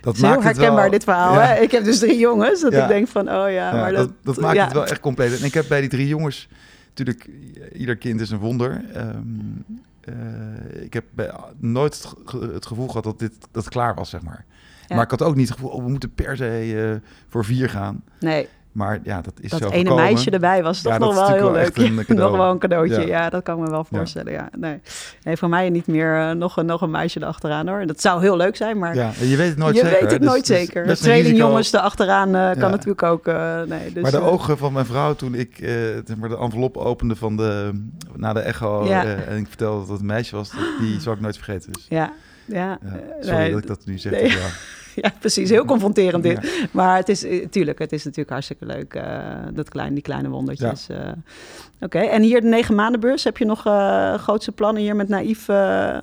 dat 0.00 0.12
het 0.12 0.22
heel 0.22 0.30
maakt 0.34 0.42
het 0.44 0.56
herkenbaar 0.56 0.82
wel... 0.82 0.90
dit 0.90 1.04
verhaal. 1.04 1.34
Ja. 1.34 1.40
Hè? 1.40 1.54
Ik 1.60 1.70
heb 1.70 1.84
dus 1.84 1.98
drie 1.98 2.18
jongens, 2.18 2.60
dat 2.60 2.72
Ja. 2.72 2.82
ik 2.82 2.88
denk 2.88 3.08
van, 3.08 3.28
oh 3.30 3.50
ja, 3.50 3.72
maar 3.72 3.92
dat, 3.92 4.06
dat... 4.22 4.34
dat 4.34 4.44
maakt 4.44 4.60
het 4.60 4.72
wel 4.72 4.86
echt 4.86 5.00
compleet. 5.00 5.38
En 5.38 5.44
ik 5.44 5.54
heb 5.54 5.68
bij 5.68 5.80
die 5.80 5.88
drie 5.90 6.06
jongens... 6.08 6.48
Natuurlijk, 6.88 7.28
ieder 7.72 7.96
kind 7.96 8.20
is 8.20 8.30
een 8.30 8.38
wonder. 8.38 8.84
Ehm, 8.94 9.16
eh, 10.00 10.82
ik 10.82 10.92
heb 10.92 11.04
bij, 11.14 11.30
nooit 11.58 11.94
het, 11.94 12.12
ge- 12.24 12.50
het 12.52 12.66
gevoel 12.66 12.86
gehad 12.86 13.04
dat 13.04 13.18
dit 13.18 13.32
dat 13.52 13.64
het 13.64 13.72
klaar 13.72 13.94
was, 13.94 14.10
zeg 14.10 14.22
maar. 14.22 14.44
Maar 14.88 15.02
ik 15.04 15.10
had 15.10 15.22
ook 15.22 15.34
niet 15.34 15.48
het 15.48 15.56
gevoel, 15.56 15.70
oh, 15.72 15.84
we 15.84 15.90
moeten 15.90 16.14
per 16.14 16.36
se 16.36 16.90
eh, 17.02 17.08
voor 17.28 17.44
vier 17.44 17.68
gaan. 17.70 18.02
Nee, 18.20 18.48
Maar 18.80 19.00
ja, 19.04 19.20
dat 19.20 19.32
is 19.40 19.50
dat 19.50 19.60
zo 19.60 19.68
ene 19.68 19.78
gekomen. 19.78 20.04
meisje 20.04 20.30
erbij 20.30 20.62
was 20.62 20.82
toch 20.82 20.92
Ja, 20.92 20.98
nog 20.98 21.14
wel 21.14 21.28
heel 21.28 21.52
leuk. 21.52 21.76
een 21.76 22.04
nog 22.16 22.36
wel 22.36 22.50
een 22.50 22.58
cadeautje. 22.58 23.00
Ja. 23.00 23.06
Ja. 23.06 23.30
dat 23.30 23.42
kan 23.42 23.58
ik 23.58 23.64
me 23.64 23.70
wel 23.70 23.84
voorstellen. 23.84 24.32
Ja. 24.32 24.48
Nee. 24.58 24.80
nee, 25.22 25.36
voor 25.36 25.48
mij 25.48 25.70
niet 25.70 25.86
meer 25.86 26.20
eh, 26.20 26.30
nog, 26.30 26.56
een, 26.56 26.66
nog 26.66 26.80
een 26.80 26.90
meisje 26.90 27.20
erachteraan 27.20 27.68
hoor. 27.68 27.86
Dat 27.86 28.00
zou 28.00 28.20
heel 28.20 28.36
leuk 28.36 28.56
zijn, 28.56 28.78
maar 28.78 28.94
Ja, 28.94 29.10
je 29.20 29.36
weet 29.36 29.48
het 29.48 29.56
nooit 29.58 29.74
je 29.76 29.80
zeker. 29.80 29.92
weet 30.00 30.06
hè. 30.06 30.12
het 30.12 30.20
Dus- 30.22 30.28
nooit 30.30 30.46
dus 30.46 30.56
zeker. 30.56 30.94
Tweelingjongens 30.96 31.58
risico. 31.58 31.78
erachteraan 31.78 32.34
eh 32.34 32.50
kan 32.50 32.60
Ja. 32.60 32.68
natuurlijk 32.68 33.02
ook. 33.02 33.26
eh, 33.26 33.60
nee, 33.62 33.92
dus, 33.92 34.02
maar 34.02 34.10
de 34.10 34.20
ogen 34.20 34.58
van 34.58 34.72
mijn 34.72 34.86
vrouw 34.86 35.14
toen 35.14 35.34
ik 35.34 35.60
maar 36.18 36.28
de 36.28 36.36
envelop 36.38 36.76
opende 36.76 37.16
van 37.16 37.36
de, 37.36 37.82
na 38.16 38.32
de 38.32 38.40
echo 38.40 38.86
en 38.86 39.36
ik 39.38 39.46
vertelde 39.48 39.78
dat 39.80 39.88
het 39.88 40.00
een 40.00 40.06
meisje 40.06 40.36
was, 40.36 40.50
dat- 40.50 40.60
die 40.80 41.00
zal 41.00 41.12
ik 41.12 41.20
nooit 41.20 41.36
vergeten. 41.36 41.72
Dus, 41.72 41.86
Ja, 41.88 42.12
ja. 42.44 42.78
sorry 43.20 43.36
nee, 43.38 43.50
dat 43.50 43.60
ik 43.60 43.66
dat 43.66 43.80
nu 43.84 43.98
zeg. 43.98 44.12
nee. 44.12 44.36
ja, 45.04 45.12
precies. 45.18 45.50
Heel 45.50 45.64
confronterend 45.64 46.22
dit. 46.22 46.42
Ja. 46.42 46.66
Maar 46.72 46.96
het 46.96 47.08
is, 47.08 47.24
eh, 47.24 47.46
tuurlijk, 47.48 47.78
het 47.78 47.92
is 47.92 48.04
natuurlijk 48.04 48.30
hartstikke 48.30 48.66
leuk, 48.66 48.94
eh, 48.94 49.28
dat 49.52 49.68
kleine, 49.68 49.94
die 49.94 50.02
kleine 50.02 50.28
wondertjes. 50.28 50.88
eh. 50.88 51.08
Oké, 51.80 51.98
en 51.98 52.22
hier 52.22 52.40
de 52.40 52.46
negen 52.48 52.74
maanden 52.74 53.00
beurs. 53.00 53.24
Heb 53.24 53.36
je 53.36 53.44
nog 53.44 53.66
eh, 53.66 54.14
grootste 54.14 54.52
plannen 54.52 54.82
hier 54.82 54.96
met 54.96 55.08
Naïef 55.08 55.48
eh, 55.48 55.96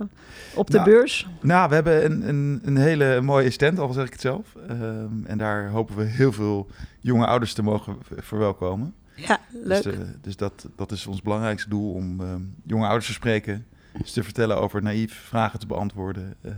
op 0.55 0.69
de 0.69 0.77
Nou, 0.77 0.89
beurs? 0.89 1.27
Nou, 1.41 1.69
we 1.69 1.75
hebben 1.75 2.05
een, 2.05 2.27
een, 2.29 2.61
een 2.63 2.77
hele 2.77 3.21
mooie 3.21 3.49
stand, 3.49 3.79
al 3.79 3.93
zeg 3.93 4.05
ik 4.05 4.11
het 4.11 4.21
zelf. 4.21 4.55
Ehm, 4.67 5.25
en 5.25 5.37
daar 5.37 5.69
hopen 5.69 5.95
we 5.95 6.03
heel 6.03 6.31
veel 6.31 6.67
jonge 6.99 7.25
ouders 7.25 7.53
te 7.53 7.63
mogen 7.63 7.97
verwelkomen. 8.17 8.93
Ja, 9.15 9.39
leuk. 9.63 9.83
Dus, 9.83 9.93
eh, 9.93 9.99
dus 10.21 10.35
dat, 10.35 10.67
dat 10.75 10.91
is 10.91 11.07
ons 11.07 11.21
belangrijkste 11.21 11.69
doel, 11.69 11.93
om 11.93 12.21
ehm, 12.21 12.41
jonge 12.65 12.85
ouders 12.85 13.05
te 13.07 13.13
spreken. 13.13 13.65
Dus 14.01 14.11
te 14.11 14.23
vertellen 14.23 14.57
over 14.61 14.81
naïef, 14.83 15.13
vragen 15.13 15.59
te 15.59 15.67
beantwoorden. 15.67 16.33
eh, 16.41 16.51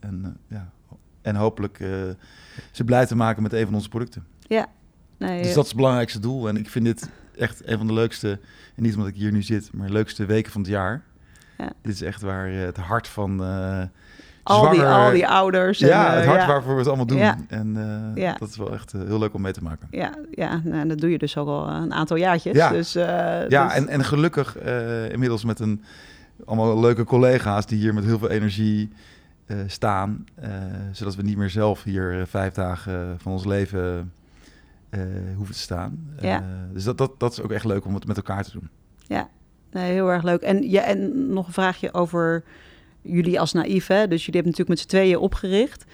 en, 0.00 0.20
eh, 0.48 0.56
ja, 0.58 0.70
en 1.24 1.36
hopelijk 1.36 1.80
eh, 1.80 1.88
ze 2.70 2.84
blij 2.84 3.06
te 3.06 3.16
maken 3.16 3.42
met 3.42 3.52
een 3.52 3.64
van 3.64 3.74
onze 3.74 3.88
producten. 3.88 4.24
nee, 4.48 4.62
Dus 5.42 5.54
dat 5.54 5.62
is 5.64 5.68
het 5.70 5.76
belangrijkste 5.76 6.18
doel. 6.20 6.48
En 6.48 6.56
ik 6.56 6.68
vind 6.68 6.84
dit 6.84 7.10
echt 7.38 7.68
een 7.68 7.78
van 7.78 7.86
de 7.86 7.92
leukste, 7.92 8.30
en 8.76 8.82
niet 8.82 8.94
omdat 8.94 9.08
ik 9.08 9.14
hier 9.16 9.32
nu 9.32 9.42
zit, 9.42 9.70
maar 9.72 9.88
leukste 9.88 10.26
weken 10.26 10.52
van 10.52 10.60
het 10.60 10.70
jaar. 10.70 11.02
Ja. 11.58 11.72
Dit 11.82 11.94
is 11.94 12.02
echt 12.02 12.22
waar 12.22 12.48
eh, 12.48 12.60
het 12.60 12.76
hart 12.76 13.08
van 13.08 13.44
eh, 13.44 13.82
al, 14.42 14.70
die, 14.70 14.80
zwanger- 14.80 15.04
al 15.04 15.10
die 15.10 15.28
ouders. 15.28 15.80
en, 15.80 15.88
Ja, 15.88 16.10
eh, 16.10 16.16
het 16.16 16.26
hart 16.26 16.40
ja. 16.40 16.46
waarvoor 16.46 16.72
we 16.72 16.78
het 16.78 16.86
allemaal 16.88 17.06
doen. 17.06 17.18
Ja. 17.18 17.36
En 17.48 17.76
eh, 18.14 18.22
Ja. 18.22 18.36
dat 18.38 18.48
is 18.48 18.56
wel 18.56 18.72
echt 18.72 18.92
eh, 18.92 19.00
heel 19.06 19.18
leuk 19.18 19.34
om 19.34 19.40
mee 19.42 19.52
te 19.52 19.62
maken. 19.62 19.88
Ja, 19.90 20.14
ja 20.30 20.60
nou, 20.64 20.88
dat 20.88 20.98
doe 20.98 21.10
je 21.10 21.18
dus 21.18 21.36
ook 21.36 21.48
al 21.48 21.68
een 21.68 21.92
aantal 21.92 22.16
jaartjes. 22.16 22.56
Ja. 22.56 22.70
Dus, 22.70 22.94
eh, 22.94 23.04
Ja, 23.48 23.64
dus- 23.64 23.74
en, 23.76 23.88
en 23.88 24.04
gelukkig 24.04 24.56
eh, 24.58 25.10
inmiddels 25.12 25.44
met 25.44 25.60
een, 25.60 25.82
allemaal 26.44 26.80
leuke 26.80 27.04
collega's 27.04 27.66
die 27.66 27.78
hier 27.78 27.94
met 27.94 28.04
heel 28.04 28.18
veel 28.18 28.30
energie 28.30 28.90
eh, 29.46 29.58
staan. 29.66 30.24
eh, 30.34 30.50
zodat 30.92 31.14
we 31.14 31.22
niet 31.22 31.36
meer 31.36 31.50
zelf 31.50 31.82
hier 31.82 32.20
eh, 32.20 32.26
vijf 32.26 32.54
dagen 32.54 33.20
van 33.20 33.32
ons 33.32 33.44
leven 33.44 34.12
hoeven 35.36 35.54
te 35.54 35.60
staan. 35.60 36.14
Ja. 36.20 36.44
Dus 36.72 36.84
dat, 36.84 36.98
dat, 36.98 37.20
dat 37.20 37.32
is 37.32 37.40
ook 37.40 37.52
echt 37.52 37.64
leuk 37.64 37.84
om 37.84 37.94
het 37.94 38.06
met 38.06 38.16
elkaar 38.16 38.44
te 38.44 38.52
doen. 38.52 38.68
Nee, 39.74 39.92
heel 39.92 40.10
erg 40.10 40.22
leuk. 40.22 40.42
En, 40.42 40.70
ja, 40.70 40.82
en 40.82 41.30
nog 41.32 41.46
een 41.46 41.52
vraagje 41.52 41.94
over 41.94 42.44
jullie 43.02 43.40
als 43.40 43.52
naïef. 43.52 43.86
Hè? 43.86 44.08
Dus 44.08 44.24
jullie 44.24 44.40
hebben 44.40 44.50
natuurlijk 44.50 44.68
met 44.68 44.78
z'n 44.78 44.86
tweeën 44.86 45.18
opgericht. 45.18 45.84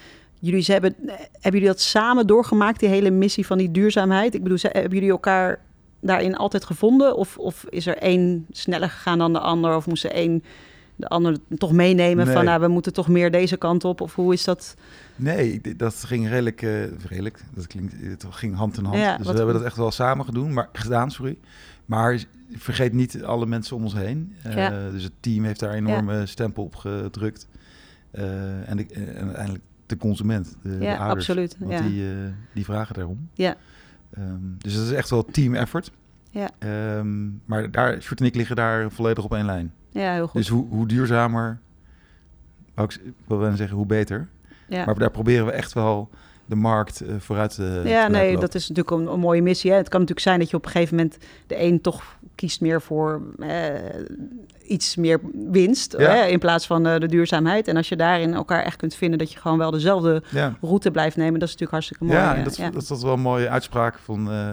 Jullie 0.40 0.62
ze 0.62 0.72
hebben, 0.72 0.94
hebben 1.32 1.60
jullie 1.60 1.66
dat 1.66 1.80
samen 1.80 2.26
doorgemaakt, 2.26 2.80
die 2.80 2.88
hele 2.88 3.10
missie 3.10 3.46
van 3.46 3.58
die 3.58 3.70
duurzaamheid? 3.70 4.34
Ik 4.34 4.42
bedoel, 4.42 4.58
hebben 4.60 4.92
jullie 4.92 5.10
elkaar 5.10 5.60
daarin 6.00 6.36
altijd 6.36 6.64
gevonden? 6.64 7.16
Of, 7.16 7.38
of 7.38 7.64
is 7.68 7.86
er 7.86 7.96
één 7.96 8.46
sneller 8.50 8.90
gegaan 8.90 9.18
dan 9.18 9.32
de 9.32 9.38
ander? 9.38 9.76
Of 9.76 9.86
moest 9.86 10.04
er 10.04 10.12
één 10.12 10.44
de 11.00 11.08
ander 11.08 11.36
toch 11.58 11.72
meenemen 11.72 12.24
Nee. 12.24 12.34
van... 12.34 12.44
nou, 12.44 12.60
we 12.60 12.68
moeten 12.68 12.92
toch 12.92 13.08
meer 13.08 13.30
deze 13.30 13.56
kant 13.56 13.84
op? 13.84 14.00
Of 14.00 14.14
hoe 14.14 14.32
is 14.32 14.44
dat? 14.44 14.74
Nee, 15.16 15.60
dat 15.76 15.94
ging 15.94 16.28
redelijk, 16.28 16.62
eh, 16.62 16.84
redelijk, 17.08 17.44
dat 17.54 17.66
klinkt, 17.66 17.94
het 18.00 18.24
ging 18.30 18.54
hand 18.56 18.78
in 18.78 18.84
hand. 18.84 18.98
Ja, 18.98 19.16
dus 19.16 19.26
we 19.26 19.32
hebben 19.36 19.54
dat 19.54 19.64
echt 19.64 19.76
wel 19.76 19.90
samen 19.90 20.24
gedaan, 20.24 20.52
maar, 20.52 20.68
gedaan, 20.72 21.10
sorry. 21.10 21.38
Maar 21.86 22.22
vergeet 22.52 22.92
niet 22.92 23.22
alle 23.22 23.46
mensen 23.46 23.76
om 23.76 23.82
ons 23.82 23.94
heen. 23.94 24.34
Eh, 24.42 24.54
Ja. 24.56 24.90
Dus 24.90 25.02
het 25.02 25.12
team 25.20 25.44
heeft 25.44 25.60
daar 25.60 25.76
een 25.76 25.86
enorme 25.86 26.26
stempel 26.26 26.64
op 26.64 26.76
gedrukt. 26.76 27.46
Eh, 28.10 28.68
en, 28.70 28.76
de, 28.76 28.86
en 28.94 29.24
uiteindelijk 29.24 29.64
de 29.86 29.96
consument, 29.96 30.56
de, 30.62 30.78
de 30.78 30.84
Ja, 30.84 30.96
ouders. 30.96 31.28
absoluut, 31.28 31.56
Want 31.58 31.72
ja. 31.72 31.80
die, 31.80 32.02
eh, 32.04 32.16
die 32.54 32.64
vragen 32.64 32.94
daarom. 32.94 33.28
Ja. 33.34 33.56
Ehm, 34.14 34.24
dus 34.58 34.74
dat 34.74 34.84
is 34.84 34.92
echt 34.92 35.10
wel 35.10 35.24
team 35.24 35.54
effort. 35.54 35.90
Ja. 36.30 36.50
Ehm, 36.58 37.28
maar 37.44 37.70
daar, 37.70 38.02
Sjoerd 38.02 38.20
en 38.20 38.26
ik 38.26 38.34
liggen 38.34 38.56
daar 38.56 38.90
volledig 38.90 39.24
op 39.24 39.34
één 39.34 39.44
lijn. 39.44 39.72
Ja, 39.90 40.12
heel 40.12 40.26
goed. 40.26 40.40
Dus 40.40 40.48
hoe, 40.48 40.66
hoe 40.68 40.86
duurzamer, 40.86 41.58
wou 42.74 42.88
ik, 42.92 43.12
wil 43.26 43.38
wel 43.38 43.56
zeggen 43.56 43.76
hoe 43.76 43.86
beter. 43.86 44.28
ja. 44.68 44.84
Maar 44.84 44.98
daar 44.98 45.10
proberen 45.10 45.46
we 45.46 45.52
echt 45.52 45.72
wel 45.72 46.08
de 46.46 46.54
markt 46.56 47.00
eh, 47.00 47.14
vooruit 47.18 47.54
te 47.54 47.80
te 47.82 47.88
Ja, 47.88 47.94
laten 47.96 48.12
nee, 48.12 48.24
lopen. 48.26 48.40
dat 48.40 48.54
is 48.54 48.68
natuurlijk 48.68 48.96
een, 48.96 49.12
een 49.12 49.20
mooie 49.20 49.42
missie. 49.42 49.70
Hè. 49.70 49.76
Het 49.76 49.88
kan 49.88 50.00
natuurlijk 50.00 50.26
zijn 50.26 50.38
dat 50.38 50.50
je 50.50 50.56
op 50.56 50.64
een 50.64 50.70
gegeven 50.70 50.96
moment 50.96 51.18
de 51.46 51.62
een 51.62 51.80
toch 51.80 52.18
kiest 52.34 52.60
meer 52.60 52.82
voor 52.82 53.22
eh, 53.38 53.74
iets 54.66 54.96
meer 54.96 55.20
winst 55.50 55.94
Ja. 55.98 56.10
hè, 56.14 56.24
in 56.26 56.38
plaats 56.38 56.66
van 56.66 56.86
eh, 56.86 57.00
de 57.00 57.06
duurzaamheid. 57.08 57.68
En 57.68 57.76
als 57.76 57.88
je 57.88 57.96
daarin 57.96 58.34
elkaar 58.34 58.62
echt 58.64 58.76
kunt 58.76 58.94
vinden 58.94 59.18
dat 59.18 59.32
je 59.32 59.38
gewoon 59.38 59.58
wel 59.58 59.70
dezelfde 59.70 60.22
Ja, 60.30 60.56
route 60.60 60.90
blijft 60.90 61.16
nemen, 61.16 61.40
dat 61.40 61.48
is 61.48 61.54
natuurlijk 61.56 61.70
hartstikke 61.72 62.04
mooi. 62.04 62.16
ja, 62.18 62.32
eh, 62.32 62.38
en 62.38 62.44
dat, 62.44 62.52
is- 62.52 62.58
ja. 62.58 62.70
dat 62.70 62.90
is 62.90 63.02
wel 63.02 63.12
een 63.12 63.20
mooie 63.20 63.48
uitspraak 63.48 63.98
van 63.98 64.30
eh, 64.30 64.52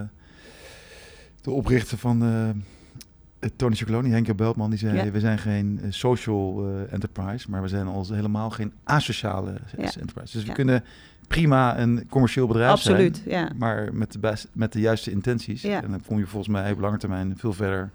de 1.48 1.54
oprichter 1.54 1.98
van 1.98 2.24
eh, 2.24 3.50
Tony 3.56 3.76
Chocoloni, 3.76 4.10
Henk 4.10 4.36
Beltman. 4.36 4.70
Die 4.70 4.80
zei, 4.80 4.96
Ja. 4.96 5.12
we 5.12 5.20
zijn 5.20 5.38
geen 5.38 5.80
eh, 5.82 5.88
social 5.92 6.68
eh, 6.68 6.94
enterprise, 6.94 7.50
maar 7.50 7.62
we 7.62 7.68
zijn 7.68 7.88
al 7.88 8.06
helemaal 8.12 8.50
geen 8.50 8.74
asociale 8.84 9.52
Ja. 9.78 9.84
enterprise. 9.84 10.38
Dus 10.38 10.46
we 10.48 10.52
kunnen 10.54 10.84
prima 11.28 11.80
een 11.80 12.08
commercieel 12.10 12.48
bedrijf 12.48 12.72
Absoluut, 12.72 13.22
zijn. 13.28 13.46
ja. 13.46 13.52
Maar 13.58 13.90
met 13.94 14.12
de, 14.12 14.20
best, 14.20 14.48
met 14.54 14.74
de 14.74 14.80
juiste 14.80 15.12
intenties. 15.12 15.62
Ja. 15.62 15.84
En 15.84 15.92
dan 15.92 16.02
kom 16.08 16.18
je 16.20 16.26
volgens 16.28 16.52
mij 16.54 16.72
op 16.72 16.80
lange 16.80 16.98
termijn 16.98 17.38
veel 17.38 17.54
verder 17.54 17.90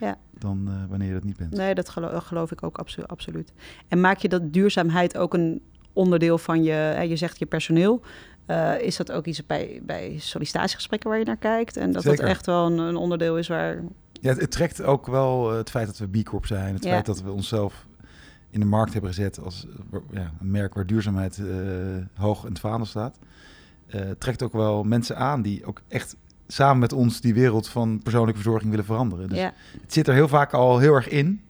Ja. 0.00 0.16
dan 0.38 0.70
wanneer 0.88 1.08
je 1.08 1.14
dat 1.14 1.24
niet 1.24 1.36
bent. 1.36 1.52
Nee, 1.52 1.74
dat 1.74 1.88
gelo- 1.88 2.20
geloof 2.20 2.52
ik 2.52 2.62
ook 2.62 2.78
abso- 2.78 3.02
absoluut. 3.06 3.52
En 3.88 4.00
maak 4.00 4.18
je 4.18 4.28
dat 4.28 4.52
duurzaamheid 4.52 5.16
ook 5.18 5.34
een 5.34 5.62
onderdeel 5.92 6.38
van 6.38 6.62
je, 6.62 6.70
hè, 6.70 7.00
je 7.02 7.16
zegt 7.16 7.38
je 7.38 7.46
personeel. 7.46 8.02
Eh, 8.48 8.80
is 8.80 8.96
dat 8.96 9.12
ook 9.12 9.26
iets 9.26 9.46
bij, 9.46 9.80
bij 9.82 10.14
sollicitatiegesprekken 10.18 11.10
waar 11.10 11.18
je 11.18 11.24
naar 11.24 11.36
kijkt? 11.36 11.76
En 11.76 11.92
dat 11.92 12.02
Zeker. 12.02 12.18
dat 12.18 12.28
echt 12.28 12.46
wel 12.46 12.66
een, 12.66 12.78
een 12.78 12.96
onderdeel 12.96 13.38
is 13.38 13.48
waar... 13.48 13.82
Ja, 14.20 14.28
het, 14.30 14.40
het 14.40 14.50
trekt 14.50 14.82
ook 14.82 15.06
wel 15.06 15.50
eh, 15.50 15.56
het 15.56 15.70
feit 15.70 15.86
dat 15.86 15.98
we 15.98 16.06
B 16.20 16.24
Corp 16.24 16.46
zijn. 16.46 16.74
Het 16.74 16.84
Ja. 16.84 16.90
feit 16.90 17.06
dat 17.06 17.22
we 17.22 17.30
onszelf 17.30 17.86
in 18.50 18.60
de 18.60 18.66
markt 18.66 18.92
hebben 18.92 19.10
gezet 19.14 19.40
als 19.40 19.66
ja, 20.10 20.32
een 20.40 20.50
merk 20.50 20.74
waar 20.74 20.86
duurzaamheid 20.86 21.38
eh, 21.38 21.44
hoog 22.14 22.42
in 22.44 22.48
het 22.50 22.60
vaandel 22.60 22.86
staat. 22.86 23.18
eh, 23.86 24.00
trekt 24.18 24.42
ook 24.42 24.52
wel 24.52 24.84
mensen 24.84 25.16
aan 25.16 25.42
die 25.42 25.64
ook 25.64 25.80
echt 25.88 26.16
samen 26.46 26.78
met 26.78 26.92
ons 26.92 27.20
die 27.20 27.34
wereld 27.34 27.68
van 27.68 28.00
persoonlijke 28.02 28.40
verzorging 28.40 28.70
willen 28.70 28.84
veranderen. 28.84 29.28
Dus 29.28 29.38
ja, 29.38 29.52
het 29.82 29.92
zit 29.92 30.08
er 30.08 30.14
heel 30.14 30.28
vaak 30.28 30.52
al 30.52 30.78
heel 30.78 30.94
erg 30.94 31.08
in. 31.08 31.40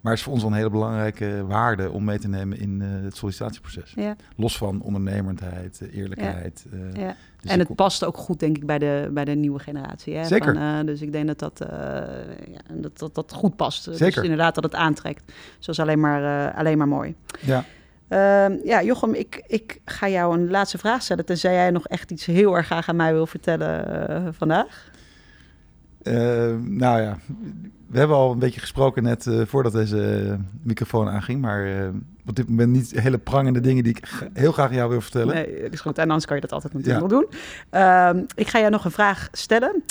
Maar 0.00 0.12
het 0.12 0.20
is 0.20 0.22
voor 0.22 0.32
ons 0.32 0.42
wel 0.42 0.50
een 0.50 0.56
hele 0.56 0.70
belangrijke 0.70 1.46
waarde 1.46 1.90
om 1.90 2.04
mee 2.04 2.18
te 2.18 2.28
nemen 2.28 2.58
in 2.58 2.82
eh, 2.82 3.04
het 3.04 3.16
sollicitatieproces. 3.16 3.92
ja, 3.96 4.16
Los 4.36 4.56
van 4.56 4.80
ondernemendheid, 4.82 5.80
eh, 5.80 5.96
eerlijkheid. 5.98 6.66
eh, 6.72 7.02
ja. 7.02 7.16
dus 7.40 7.50
en 7.50 7.58
het 7.58 7.74
past 7.74 8.04
ook 8.04 8.16
goed, 8.16 8.40
denk 8.40 8.56
ik, 8.56 8.66
bij 8.66 8.78
de, 8.78 9.08
bij 9.12 9.24
de 9.24 9.34
nieuwe 9.34 9.58
generatie. 9.58 10.14
Hè? 10.16 10.24
Zeker. 10.24 10.54
Van, 10.54 10.86
dus 10.86 11.02
ik 11.02 11.12
denk 11.12 11.26
dat 11.26 11.38
dat, 11.38 11.66
ja, 11.68 12.60
dat, 12.72 12.98
dat, 12.98 13.14
dat 13.14 13.32
goed 13.32 13.56
past. 13.56 13.84
Dus 13.84 13.96
Zeker. 13.98 14.22
inderdaad 14.22 14.54
dat 14.54 14.64
het 14.64 14.74
aantrekt. 14.74 15.22
Dus 15.26 15.66
dat 15.66 15.74
is 15.74 15.80
alleen 15.80 16.00
maar, 16.00 16.52
alleen 16.54 16.78
maar 16.78 16.88
mooi. 16.88 17.14
ja. 17.40 17.64
Ehm, 18.08 18.56
ja, 18.64 18.82
Jochem, 18.82 19.14
ik, 19.14 19.44
ik 19.46 19.80
ga 19.84 20.08
jou 20.08 20.38
een 20.38 20.50
laatste 20.50 20.78
vraag 20.78 21.02
stellen. 21.02 21.24
Tenzij 21.24 21.52
jij 21.52 21.70
nog 21.70 21.86
echt 21.86 22.10
iets 22.10 22.26
heel 22.26 22.56
erg 22.56 22.66
graag 22.66 22.88
aan 22.88 22.96
mij 22.96 23.12
wil 23.12 23.26
vertellen 23.26 24.34
vandaag. 24.34 24.90
Eh, 26.08 26.56
nou 26.64 27.00
ja, 27.00 27.18
we 27.86 27.98
hebben 27.98 28.16
al 28.16 28.32
een 28.32 28.38
beetje 28.38 28.60
gesproken 28.60 29.02
net 29.02 29.26
eh, 29.26 29.40
voordat 29.46 29.72
deze 29.72 30.26
eh, 30.30 30.34
microfoon 30.62 31.08
aanging. 31.08 31.40
Maar 31.40 31.90
op 32.26 32.36
dit 32.36 32.48
moment 32.48 32.70
niet 32.72 33.00
hele 33.00 33.18
prangende 33.18 33.60
dingen 33.60 33.84
die 33.84 33.96
ik 33.96 34.28
heel 34.32 34.52
graag 34.52 34.68
aan 34.68 34.74
jou 34.74 34.90
wil 34.90 35.00
vertellen. 35.00 35.34
Nee, 35.34 35.46
is 35.70 35.80
goed. 35.80 35.98
En 35.98 36.04
anders 36.06 36.24
kan 36.26 36.36
je 36.36 36.42
dat 36.42 36.52
altijd 36.52 36.72
natuurlijk 36.72 37.02
Ja. 37.02 37.08
doen. 37.08 37.26
Ehm, 37.70 38.24
ik 38.34 38.48
ga 38.48 38.58
jou 38.58 38.70
nog 38.70 38.84
een 38.84 38.90
vraag 38.90 39.28
stellen. 39.32 39.84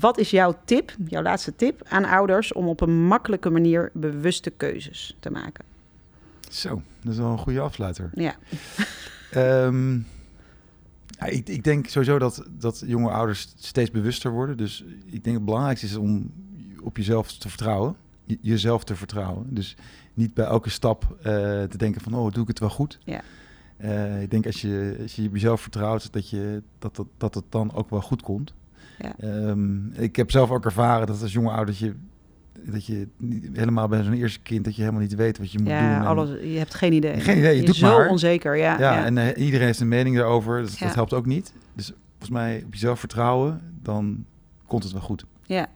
Wat 0.00 0.18
is 0.18 0.30
jouw 0.30 0.54
tip, 0.64 0.92
jouw 1.06 1.22
laatste 1.22 1.56
tip 1.56 1.82
aan 1.88 2.04
ouders 2.04 2.52
om 2.52 2.68
op 2.68 2.80
een 2.80 3.06
makkelijke 3.06 3.50
manier 3.50 3.90
bewuste 3.94 4.50
keuzes 4.50 5.16
te 5.20 5.30
maken? 5.30 5.64
Zo, 6.50 6.82
dat 7.02 7.12
is 7.12 7.18
wel 7.18 7.30
een 7.30 7.38
goede 7.38 7.60
afsluiter. 7.60 8.10
Ja, 8.14 8.34
Ehm, 9.30 9.98
ja, 11.20 11.26
ik, 11.26 11.48
ik 11.48 11.64
denk 11.64 11.86
sowieso 11.86 12.18
dat, 12.18 12.44
dat 12.58 12.82
jonge 12.86 13.10
ouders 13.10 13.52
steeds 13.56 13.90
bewuster 13.90 14.30
worden. 14.30 14.56
Dus 14.56 14.84
ik 15.06 15.24
denk 15.24 15.36
het 15.36 15.44
belangrijkste 15.44 15.86
is 15.86 15.96
om 15.96 16.30
op 16.82 16.96
jezelf 16.96 17.32
te 17.32 17.48
vertrouwen. 17.48 17.96
Je- 18.24 18.38
jezelf 18.40 18.84
te 18.84 18.94
vertrouwen. 18.96 19.54
Dus 19.54 19.76
niet 20.14 20.34
bij 20.34 20.44
elke 20.44 20.70
stap 20.70 21.16
eh, 21.18 21.32
te 21.62 21.76
denken 21.76 22.00
van, 22.00 22.14
oh, 22.14 22.32
doe 22.32 22.42
ik 22.42 22.48
het 22.48 22.58
wel 22.58 22.70
goed? 22.70 22.98
Ja. 23.04 23.20
Eh, 23.76 24.22
ik 24.22 24.30
denk 24.30 24.46
als 24.46 24.60
je, 24.60 24.98
als 25.02 25.16
je 25.16 25.28
jezelf 25.30 25.60
vertrouwt, 25.60 26.12
dat, 26.12 26.30
je, 26.30 26.62
dat, 26.78 26.96
dat, 26.96 27.06
dat 27.16 27.34
het 27.34 27.44
dan 27.48 27.74
ook 27.74 27.90
wel 27.90 28.00
goed 28.02 28.22
komt. 28.22 28.54
Ja. 28.98 29.14
Ehm, 29.18 29.92
ik 29.92 30.16
heb 30.16 30.30
zelf 30.30 30.50
ook 30.50 30.64
ervaren 30.64 31.06
dat 31.06 31.22
als 31.22 31.32
jonge 31.32 31.48
ouder 31.48 31.66
dat 31.66 31.78
je, 31.78 31.94
dat 32.64 32.86
je 32.86 33.08
niet, 33.16 33.48
helemaal 33.52 33.88
bij 33.88 34.02
zo'n 34.02 34.12
eerste 34.12 34.40
kind, 34.40 34.64
dat 34.64 34.74
je 34.74 34.80
helemaal 34.80 35.02
niet 35.02 35.14
weet 35.14 35.38
wat 35.38 35.52
je 35.52 35.58
moet 35.58 35.66
doen. 35.68 35.76
ja 35.76 36.00
En- 36.00 36.06
alles, 36.06 36.28
je 36.42 36.58
hebt 36.58 36.74
geen 36.74 36.92
idee. 36.92 37.20
Geen 37.20 37.38
idee, 37.38 37.54
je 37.54 37.60
je 37.60 37.66
doet 37.66 37.76
zo 37.76 37.96
maar. 37.98 38.08
onzeker, 38.08 38.56
ja. 38.56 38.78
ja, 38.78 38.92
ja. 38.98 39.04
en 39.04 39.18
eh, 39.18 39.44
iedereen 39.44 39.66
heeft 39.66 39.80
een 39.80 39.88
mening 39.88 40.16
daarover. 40.16 40.62
Dus 40.62 40.78
Ja. 40.78 40.86
dat 40.86 40.94
helpt 40.94 41.12
ook 41.12 41.26
niet. 41.26 41.52
Dus 41.74 41.92
volgens 42.08 42.30
mij 42.30 42.62
op 42.66 42.72
jezelf 42.72 42.98
vertrouwen, 42.98 43.60
dan 43.82 44.24
komt 44.66 44.82
het 44.82 44.92
wel 44.92 45.02
goed. 45.02 45.24
Ja, 45.46 45.66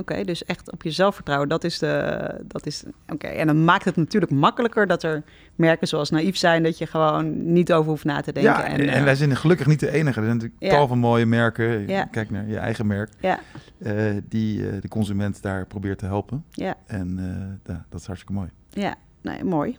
oké. 0.00 0.24
dus 0.24 0.44
echt 0.44 0.72
op 0.72 0.82
jezelf 0.82 1.14
vertrouwen, 1.14 1.48
dat 1.48 1.64
is 1.64 1.78
de... 1.78 2.34
Dat 2.46 2.66
is, 2.66 2.82
oké, 3.08 3.26
en 3.26 3.46
dan 3.46 3.64
maakt 3.64 3.84
het 3.84 3.96
natuurlijk 3.96 4.32
makkelijker 4.32 4.86
dat 4.86 5.02
er 5.02 5.22
merken 5.54 5.88
zoals 5.88 6.10
naïef 6.10 6.36
zijn... 6.36 6.62
dat 6.62 6.78
je 6.78 6.86
gewoon 6.86 7.52
niet 7.52 7.72
over 7.72 7.90
hoeft 7.90 8.04
na 8.04 8.20
te 8.20 8.32
denken. 8.32 8.52
Ja, 8.52 8.64
en, 8.64 8.80
en, 8.80 8.88
eh, 8.88 9.02
wij 9.02 9.14
zijn 9.14 9.36
gelukkig 9.36 9.66
niet 9.66 9.80
de 9.80 9.90
enige. 9.90 10.18
Er 10.20 10.24
zijn 10.26 10.36
natuurlijk 10.36 10.62
Ja. 10.62 10.70
tal 10.70 10.88
van 10.88 10.98
mooie 10.98 11.26
merken. 11.26 11.88
Ja. 11.88 12.04
Kijk 12.04 12.30
naar 12.30 12.48
je 12.48 12.58
eigen 12.58 12.86
merk. 12.86 13.10
Ja, 13.20 13.40
eh, 13.78 13.94
die 14.28 14.68
eh, 14.70 14.80
de 14.80 14.88
consument 14.88 15.42
daar 15.42 15.66
probeert 15.66 15.98
te 15.98 16.06
helpen. 16.06 16.44
ja, 16.50 16.74
En 16.86 17.60
dat 17.62 18.00
is 18.00 18.06
hartstikke 18.06 18.32
mooi. 18.32 18.48
ja. 18.70 18.94
Nee, 19.22 19.44
mooi. 19.44 19.78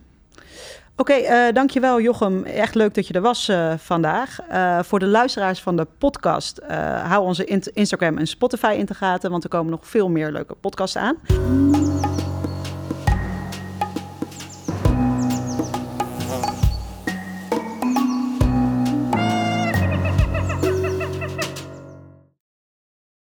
Oké, 0.96 1.12
eh, 1.12 1.54
dankjewel 1.54 2.00
Jochem. 2.00 2.44
Echt 2.44 2.74
leuk 2.74 2.94
dat 2.94 3.06
je 3.06 3.14
er 3.14 3.20
was 3.20 3.48
eh, 3.48 3.72
vandaag. 3.76 4.40
Eh, 4.48 4.82
voor 4.82 4.98
de 4.98 5.06
luisteraars 5.06 5.60
van 5.60 5.76
de 5.76 5.86
podcast, 5.98 6.60
hou 7.04 7.24
onze 7.24 7.44
Instagram 7.72 8.18
en 8.18 8.26
Spotify 8.26 8.74
in 8.78 8.84
de 8.84 8.94
gaten, 8.94 9.30
want 9.30 9.44
er 9.44 9.50
komen 9.50 9.70
nog 9.70 9.86
veel 9.86 10.08
meer 10.08 10.32
leuke 10.32 10.54
podcasts 10.54 10.96
aan. 10.96 11.16